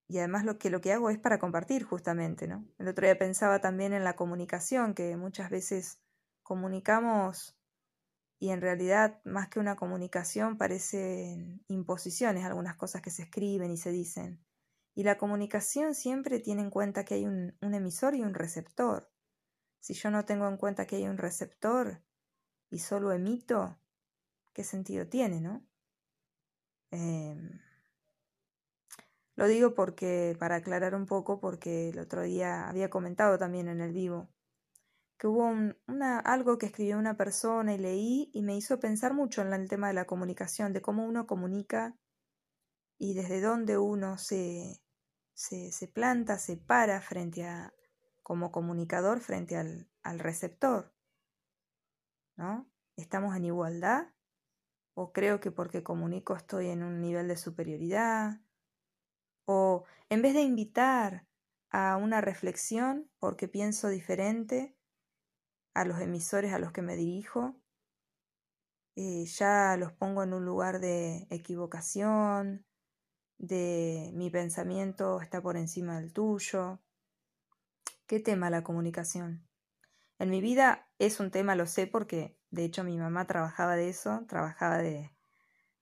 y 0.07 0.19
además 0.19 0.45
lo 0.45 0.59
que, 0.59 0.69
lo 0.69 0.79
que 0.79 0.93
hago 0.93 1.09
es 1.09 1.17
para 1.17 1.39
compartir 1.39 1.83
justamente, 1.83 2.47
¿no? 2.47 2.65
El 2.77 2.87
otro 2.87 3.05
día 3.05 3.17
pensaba 3.17 3.59
también 3.61 3.93
en 3.93 4.03
la 4.03 4.15
comunicación, 4.15 4.93
que 4.93 5.17
muchas 5.17 5.49
veces 5.49 5.99
comunicamos 6.43 7.57
y 8.39 8.51
en 8.51 8.61
realidad 8.61 9.21
más 9.25 9.49
que 9.49 9.59
una 9.59 9.75
comunicación 9.75 10.57
parecen 10.57 11.63
imposiciones 11.67 12.45
algunas 12.45 12.75
cosas 12.75 13.01
que 13.01 13.11
se 13.11 13.23
escriben 13.23 13.71
y 13.71 13.77
se 13.77 13.91
dicen. 13.91 14.39
Y 14.99 15.03
la 15.03 15.17
comunicación 15.17 15.95
siempre 15.95 16.41
tiene 16.41 16.61
en 16.61 16.69
cuenta 16.69 17.05
que 17.05 17.13
hay 17.13 17.25
un, 17.25 17.55
emisor 17.61 18.15
y 18.15 18.21
un 18.21 18.33
receptor. 18.33 19.09
Si 19.79 19.93
yo 19.93 20.11
no 20.11 20.25
tengo 20.25 20.45
en 20.45 20.57
cuenta 20.57 20.85
que 20.85 20.97
hay 20.97 21.07
un 21.07 21.17
receptor 21.17 22.03
y 22.69 22.79
solo 22.79 23.13
emito, 23.13 23.79
¿qué 24.51 24.65
sentido 24.65 25.07
tiene, 25.07 25.39
no? 25.39 25.65
Em, 26.91 27.61
lo 29.35 29.47
digo 29.47 29.73
porque, 29.73 30.35
para 30.37 30.57
aclarar 30.57 30.93
un 30.93 31.05
poco, 31.05 31.39
porque 31.39 31.87
el 31.91 31.99
otro 31.99 32.23
día 32.23 32.67
había 32.67 32.89
comentado 32.89 33.37
también 33.37 33.69
en 33.69 33.79
el 33.79 33.93
vivo 33.93 34.27
que 35.17 35.27
hubo 35.27 35.47
una, 35.87 36.19
algo 36.19 36.57
que 36.57 36.65
escribió 36.65 36.97
una 36.97 37.15
persona 37.15 37.73
y 37.73 37.77
leí 37.77 38.31
y 38.33 38.41
me 38.41 38.57
hizo 38.57 38.81
pensar 38.81 39.13
mucho 39.13 39.43
en 39.43 39.53
el 39.53 39.69
tema 39.69 39.87
de 39.87 39.93
la 39.93 40.03
comunicación, 40.03 40.73
de 40.73 40.81
cómo 40.81 41.05
uno 41.05 41.25
comunica 41.25 41.95
y 42.97 43.13
desde 43.13 43.39
dónde 43.39 43.77
uno 43.77 44.17
se, 44.17 44.81
se, 45.39 45.87
planta, 45.87 46.37
se 46.37 46.57
para 46.57 47.01
frente 47.01 47.45
a, 47.45 47.73
como 48.23 48.51
comunicador 48.51 49.21
frente 49.21 49.55
al, 49.57 49.89
al 50.03 50.19
receptor. 50.19 50.93
¿No? 52.35 52.69
¿Estamos 52.95 53.35
en 53.35 53.45
igualdad? 53.45 54.07
¿O 54.93 55.13
creo 55.13 55.39
que 55.39 55.51
porque 55.51 55.83
comunico 55.83 56.35
estoy 56.35 56.67
en 56.67 56.83
un 56.83 57.01
nivel 57.01 57.27
de 57.27 57.37
superioridad? 57.37 58.41
¿O 59.45 59.85
en 60.09 60.21
vez 60.21 60.33
de 60.33 60.41
invitar 60.41 61.25
a 61.69 61.97
una 61.97 62.21
reflexión 62.21 63.09
porque 63.19 63.47
pienso 63.47 63.89
diferente 63.89 64.75
a 65.73 65.85
los 65.85 65.99
emisores 65.99 66.53
a 66.53 66.59
los 66.59 66.71
que 66.71 66.81
me 66.81 66.95
dirijo. 66.95 67.55
Eh, 68.95 69.25
ya 69.25 69.77
los 69.77 69.93
pongo 69.93 70.23
en 70.23 70.33
un 70.33 70.45
lugar 70.45 70.79
de 70.79 71.27
equivocación, 71.29 72.65
de 73.39 74.11
mi 74.13 74.29
pensamiento 74.29 75.21
está 75.21 75.41
por 75.41 75.57
encima 75.57 75.99
del 75.99 76.13
tuyo. 76.13 76.79
¿Qué 78.05 78.19
tema 78.19 78.49
la 78.49 78.63
comunicación? 78.63 79.47
En 80.19 80.29
mi 80.29 80.41
vida 80.41 80.91
es 80.99 81.19
un 81.19 81.31
tema, 81.31 81.55
lo 81.55 81.65
sé, 81.65 81.87
porque 81.87 82.37
de 82.51 82.65
hecho 82.65 82.83
mi 82.83 82.97
mamá 82.97 83.25
trabajaba 83.25 83.75
de 83.75 83.89
eso, 83.89 84.25
trabajaba 84.27 84.77
de, 84.79 85.11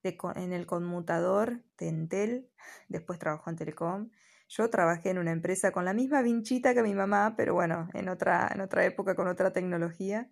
en 0.03 0.53
el 0.53 0.65
conmutador 0.65 1.63
de 1.77 2.47
después 2.87 3.19
trabajó 3.19 3.49
en 3.49 3.55
Telecom. 3.55 4.09
Yo 4.49 4.69
trabajé 4.69 5.09
en 5.09 5.17
una 5.17 5.31
empresa 5.31 5.71
con 5.71 5.83
la 5.83 5.93
misma 5.93 6.21
vinchita 6.21 6.73
que 6.73 6.83
mi 6.83 6.93
mamá, 6.93 7.33
pero 7.35 7.53
bueno, 7.53 7.89
en 7.93 8.07
otra, 8.07 8.49
en 8.53 8.61
otra 8.61 8.85
época 8.85 9.15
con 9.15 9.27
otra 9.27 9.51
tecnología. 9.51 10.31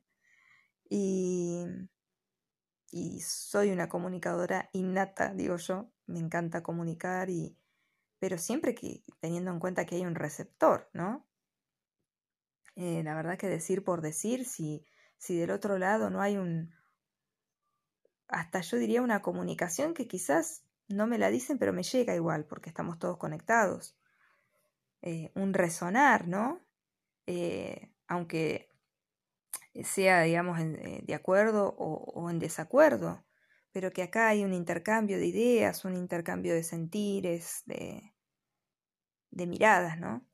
Y, 0.88 1.65
y 2.91 3.19
soy 3.19 3.71
una 3.71 3.89
comunicadora 3.89 4.69
innata, 4.71 5.33
digo 5.33 5.57
yo. 5.57 5.91
Me 6.08 6.20
encanta 6.20 6.63
comunicar 6.63 7.30
y 7.30 7.58
pero 8.20 8.38
siempre 8.38 8.74
que 8.74 9.04
teniendo 9.20 9.52
en 9.52 9.60
cuenta 9.60 9.86
que 9.86 9.96
hay 9.96 10.06
un 10.06 10.15
receptor, 10.15 10.89
¿no? 10.94 11.28
Eh, 12.76 13.04
la 13.04 13.13
verdad 13.13 13.38
que 13.38 13.48
decir 13.48 13.84
por 13.84 14.02
decir, 14.02 14.46
si, 14.46 14.86
si 15.18 15.38
del 15.38 15.52
otro 15.52 15.78
lado 15.78 16.10
no 16.10 16.22
hay 16.22 16.38
un, 16.38 16.74
hasta 18.28 18.62
yo 18.62 18.78
diría 18.78 19.02
una 19.02 19.22
comunicación 19.22 19.94
que 19.94 20.08
quizás 20.08 20.63
no 20.88 21.08
me 21.08 21.18
la 21.18 21.30
dicen, 21.30 21.58
pero 21.58 21.74
me 21.74 21.84
llega 21.84 22.15
igual, 22.15 22.46
porque 22.46 22.70
estamos 22.70 23.00
todos 23.00 23.18
conectados. 23.18 23.96
Eh, 25.02 25.32
un 25.36 25.54
resonar, 25.54 26.28
¿no? 26.28 26.60
Eh, 27.28 27.91
aunque 28.08 28.70
sea, 29.84 30.22
digamos, 30.22 30.60
eh, 30.60 31.02
de 31.04 31.15
acuerdo 31.15 31.76
o, 31.78 32.30
en 32.30 32.39
desacuerdo, 32.39 33.24
pero 33.75 33.91
que 33.91 34.03
acá 34.03 34.29
hay 34.29 34.45
un 34.45 34.53
intercambio 34.53 35.17
de 35.17 35.25
ideas, 35.25 35.83
un 35.83 35.97
intercambio 35.97 36.53
de 36.53 36.63
sentires, 36.63 37.61
de, 37.65 38.13
de 39.31 39.47
miradas, 39.47 39.99
¿no? 39.99 40.25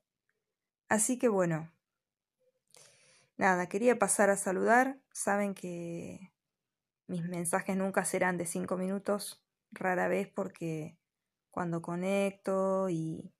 Así 0.89 1.17
que 1.17 1.27
bueno, 1.27 1.73
nada, 3.37 3.67
quería 3.67 3.97
pasar 3.97 4.29
a 4.29 4.37
saludar. 4.37 5.01
Saben 5.11 5.55
que 5.55 6.31
mis 7.07 7.23
mensajes 7.23 7.75
nunca 7.75 8.05
serán 8.05 8.37
de 8.37 8.45
cinco 8.45 8.77
minutos, 8.77 9.43
rara 9.71 10.07
vez 10.07 10.27
porque 10.27 10.99
cuando 11.49 11.81
conecto 11.81 12.89
y, 12.89 13.33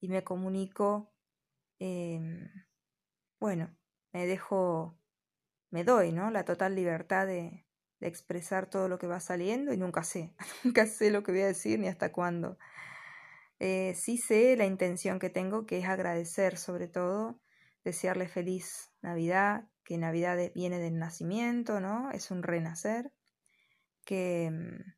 y 0.00 0.08
me 0.08 0.22
comunico, 0.22 1.12
em, 1.80 2.48
bueno, 3.40 3.76
me 4.12 4.24
dejo, 4.24 4.96
me 5.70 5.82
doy, 5.82 6.12
¿no? 6.12 6.30
La 6.30 6.44
total 6.44 6.76
libertad 6.76 7.26
de, 7.26 7.67
de 8.00 8.08
expresar 8.08 8.68
todo 8.70 8.88
lo 8.88 8.98
que 8.98 9.06
va 9.06 9.20
saliendo 9.20 9.72
y 9.72 9.76
nunca 9.76 10.02
sé, 10.02 10.34
nunca 10.64 10.86
sé 10.86 11.10
lo 11.10 11.22
que 11.22 11.32
voy 11.32 11.42
a 11.42 11.46
decir 11.46 11.78
ni 11.78 11.88
hasta 11.88 12.12
cuándo. 12.12 12.58
Eh, 13.60 13.94
sí 13.96 14.18
sé 14.18 14.56
la 14.56 14.66
intención 14.66 15.18
que 15.18 15.30
tengo, 15.30 15.66
que 15.66 15.78
es 15.78 15.86
agradecer 15.86 16.56
sobre 16.56 16.86
todo, 16.88 17.40
desearle 17.84 18.28
feliz 18.28 18.92
Navidad, 19.02 19.68
que 19.84 19.98
Navidad 19.98 20.38
viene 20.54 20.78
del 20.78 20.98
nacimiento, 20.98 21.80
¿no? 21.80 22.10
Es 22.10 22.30
un 22.30 22.42
renacer 22.42 23.12
que, 24.04 24.50
mm, 24.50 24.94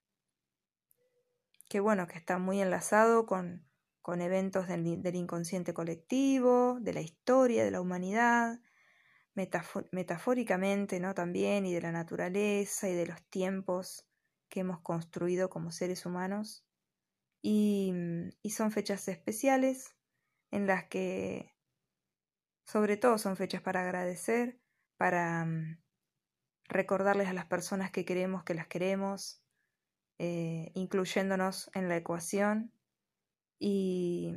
que 1.68 1.80
bueno, 1.80 2.06
que 2.06 2.18
está 2.18 2.38
muy 2.38 2.60
enlazado 2.60 3.26
con, 3.26 3.64
con 4.02 4.20
eventos 4.22 4.66
del, 4.66 5.14
inconsciente 5.14 5.74
colectivo, 5.74 6.78
de 6.80 6.92
la 6.92 7.00
historia, 7.00 7.64
de 7.64 7.70
la 7.70 7.80
humanidad, 7.80 8.60
metafóricamente, 9.92 11.00
¿no? 11.00 11.14
También, 11.14 11.66
y 11.66 11.74
de 11.74 11.80
la 11.80 11.92
naturaleza 11.92 12.88
y 12.88 12.94
de 12.94 13.06
los 13.06 13.22
tiempos 13.30 14.06
que 14.48 14.60
hemos 14.60 14.80
construido 14.80 15.48
como 15.48 15.70
seres 15.70 16.04
humanos. 16.04 16.66
Y, 17.42 17.94
son 18.50 18.72
fechas 18.72 19.08
especiales 19.08 19.96
en 20.50 20.66
las 20.66 20.84
que, 20.88 21.54
sobre 22.66 22.96
todo, 22.96 23.16
son 23.18 23.36
fechas 23.36 23.62
para 23.62 23.82
agradecer, 23.82 24.60
para 24.98 25.44
mm, 25.46 25.80
recordarles 26.68 27.28
a 27.28 27.32
las 27.32 27.46
personas 27.46 27.90
que 27.90 28.04
queremos 28.04 28.44
que 28.44 28.54
las 28.54 28.66
queremos, 28.66 29.42
eh, 30.18 30.70
incluyéndonos 30.74 31.70
en 31.74 31.88
la 31.88 31.96
ecuación. 31.96 32.72
Y, 33.58 34.34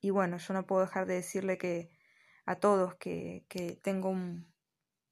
y 0.00 0.10
bueno, 0.10 0.38
yo 0.38 0.54
no 0.54 0.66
puedo 0.66 0.82
dejar 0.82 1.06
de 1.06 1.14
decirle 1.14 1.58
que 1.58 1.90
a 2.46 2.56
todos 2.56 2.94
que, 2.96 3.44
que 3.48 3.76
tengo 3.76 4.10
un 4.10 4.52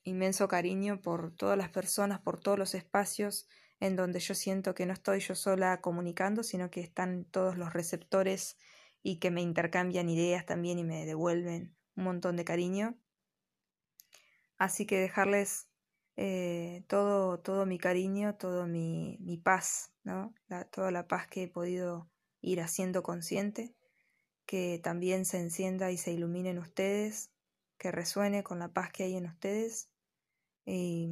inmenso 0.02 0.48
cariño 0.48 1.00
por 1.00 1.34
todas 1.34 1.56
las 1.58 1.68
personas, 1.68 2.20
por 2.20 2.40
todos 2.40 2.58
los 2.58 2.74
espacios 2.74 3.48
en 3.80 3.96
donde 3.96 4.20
yo 4.20 4.34
siento 4.34 4.74
que 4.74 4.86
no 4.86 4.92
estoy 4.92 5.20
yo 5.20 5.34
sola 5.34 5.80
comunicando, 5.80 6.42
sino 6.42 6.70
que 6.70 6.80
están 6.80 7.24
todos 7.24 7.56
los 7.56 7.72
receptores 7.72 8.56
y 9.02 9.18
que 9.18 9.30
me 9.30 9.42
intercambian 9.42 10.08
ideas 10.08 10.44
también 10.46 10.78
y 10.78 10.84
me 10.84 11.06
devuelven 11.06 11.76
un 11.96 12.04
montón 12.04 12.36
de 12.36 12.44
cariño. 12.44 12.98
Así 14.56 14.86
que 14.86 14.98
dejarles 14.98 15.68
eh, 16.16 16.84
todo, 16.88 17.38
todo 17.38 17.64
mi 17.64 17.78
cariño, 17.78 18.34
todo 18.34 18.66
mi, 18.66 19.18
mi 19.20 19.36
paz, 19.36 19.92
¿no? 20.02 20.34
toda 20.72 20.90
la 20.90 21.06
paz 21.06 21.28
que 21.28 21.44
he 21.44 21.48
podido 21.48 22.10
ir 22.40 22.60
haciendo 22.60 23.04
consciente, 23.04 23.74
que 24.48 24.80
también 24.82 25.26
se 25.26 25.38
encienda 25.38 25.92
y 25.92 25.98
se 25.98 26.10
ilumine 26.10 26.48
en 26.48 26.58
ustedes, 26.58 27.30
que 27.76 27.92
resuene 27.92 28.42
con 28.42 28.58
la 28.58 28.72
paz 28.72 28.90
que 28.90 29.04
hay 29.04 29.14
en 29.14 29.26
ustedes 29.26 29.90
y, 30.64 31.08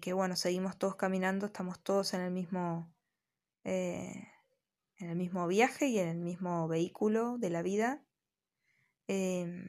que 0.00 0.12
bueno, 0.12 0.36
seguimos 0.36 0.78
todos 0.78 0.94
caminando, 0.94 1.46
estamos 1.46 1.82
todos 1.82 2.14
en 2.14 2.20
el 2.20 2.30
mismo, 2.30 2.94
eh, 3.64 4.28
en 4.98 5.10
el 5.10 5.16
mismo 5.16 5.46
viaje 5.48 5.88
y 5.88 5.98
en 5.98 6.08
el 6.08 6.18
mismo 6.18 6.68
vehículo 6.68 7.38
de 7.38 7.50
la 7.50 7.62
vida. 7.62 8.04
Em, 9.08 9.66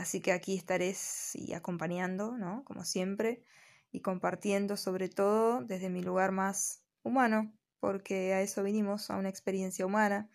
Así 0.00 0.22
que 0.22 0.32
aquí 0.32 0.56
estaré 0.56 0.96
y 1.34 1.52
acompañando, 1.52 2.32
¿no? 2.38 2.64
Como 2.64 2.84
siempre, 2.84 3.44
y 3.92 4.00
compartiendo 4.00 4.78
sobre 4.78 5.10
todo 5.10 5.62
desde 5.62 5.90
mi 5.90 6.02
lugar 6.02 6.32
más 6.32 6.82
humano, 7.02 7.52
porque 7.80 8.32
a 8.32 8.40
eso 8.40 8.62
vinimos, 8.62 9.10
a 9.10 9.18
una 9.18 9.28
experiencia 9.28 9.84
humana. 9.84 10.30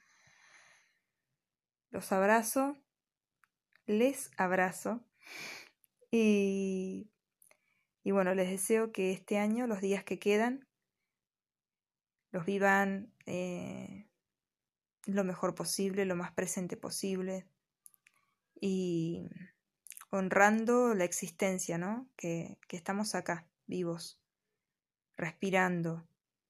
Los 1.95 2.11
abrazo, 2.11 2.75
les 3.85 4.29
abrazo 4.35 4.99
y, 6.11 7.09
y 8.03 8.11
bueno, 8.11 8.35
les 8.35 8.49
deseo 8.49 8.91
que 8.91 9.13
este 9.13 9.37
año, 9.37 9.65
los 9.65 9.79
días 9.79 10.03
que 10.03 10.19
quedan, 10.19 10.67
los 12.31 12.45
vivan 12.45 13.13
eh, 13.25 14.09
lo 15.05 15.23
mejor 15.23 15.55
posible, 15.55 16.03
lo 16.03 16.17
más 16.17 16.33
presente 16.33 16.75
posible 16.75 17.47
y 18.59 19.29
honrando 20.09 20.95
la 20.95 21.05
existencia, 21.05 21.77
¿no? 21.77 22.09
Que, 22.17 22.57
que 22.67 22.75
estamos 22.75 23.15
acá, 23.15 23.47
vivos, 23.67 24.19
respirando, 25.15 26.05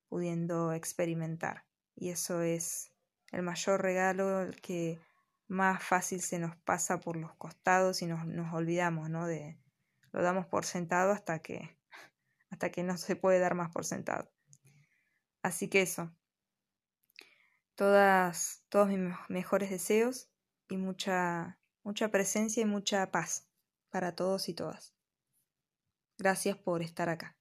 pudiendo 0.09 0.73
experimentar. 0.73 1.65
Y 1.95 2.09
eso 2.09 2.41
es 2.41 2.91
el 3.31 3.43
mayor 3.43 3.83
regalo, 3.83 4.49
que 4.63 4.97
más 5.47 5.83
fácil 5.83 6.21
se 6.21 6.39
nos 6.39 6.55
pasa 6.57 6.99
por 6.99 7.17
los 7.17 7.33
costados 7.35 8.01
y 8.01 8.07
nos, 8.07 8.25
nos 8.25 8.53
olvidamos, 8.53 9.09
¿no? 9.09 9.27
De, 9.27 9.59
lo 10.11 10.21
damos 10.21 10.45
por 10.47 10.65
sentado 10.65 11.11
hasta 11.11 11.39
que, 11.39 11.77
hasta 12.49 12.71
que 12.71 12.83
no 12.83 12.97
se 12.97 13.15
puede 13.15 13.39
dar 13.39 13.55
más 13.55 13.71
por 13.71 13.85
sentado. 13.85 14.31
Así 15.43 15.67
que 15.69 15.81
eso. 15.81 16.11
Todas, 17.75 18.63
todos 18.69 18.87
mis 18.87 19.13
mejores 19.27 19.69
deseos 19.69 20.29
y 20.69 20.77
mucha, 20.77 21.59
mucha 21.83 22.09
presencia 22.09 22.61
y 22.61 22.65
mucha 22.65 23.11
paz 23.11 23.47
para 23.89 24.15
todos 24.15 24.49
y 24.49 24.53
todas. 24.53 24.95
Gracias 26.17 26.57
por 26.57 26.81
estar 26.81 27.09
acá. 27.09 27.37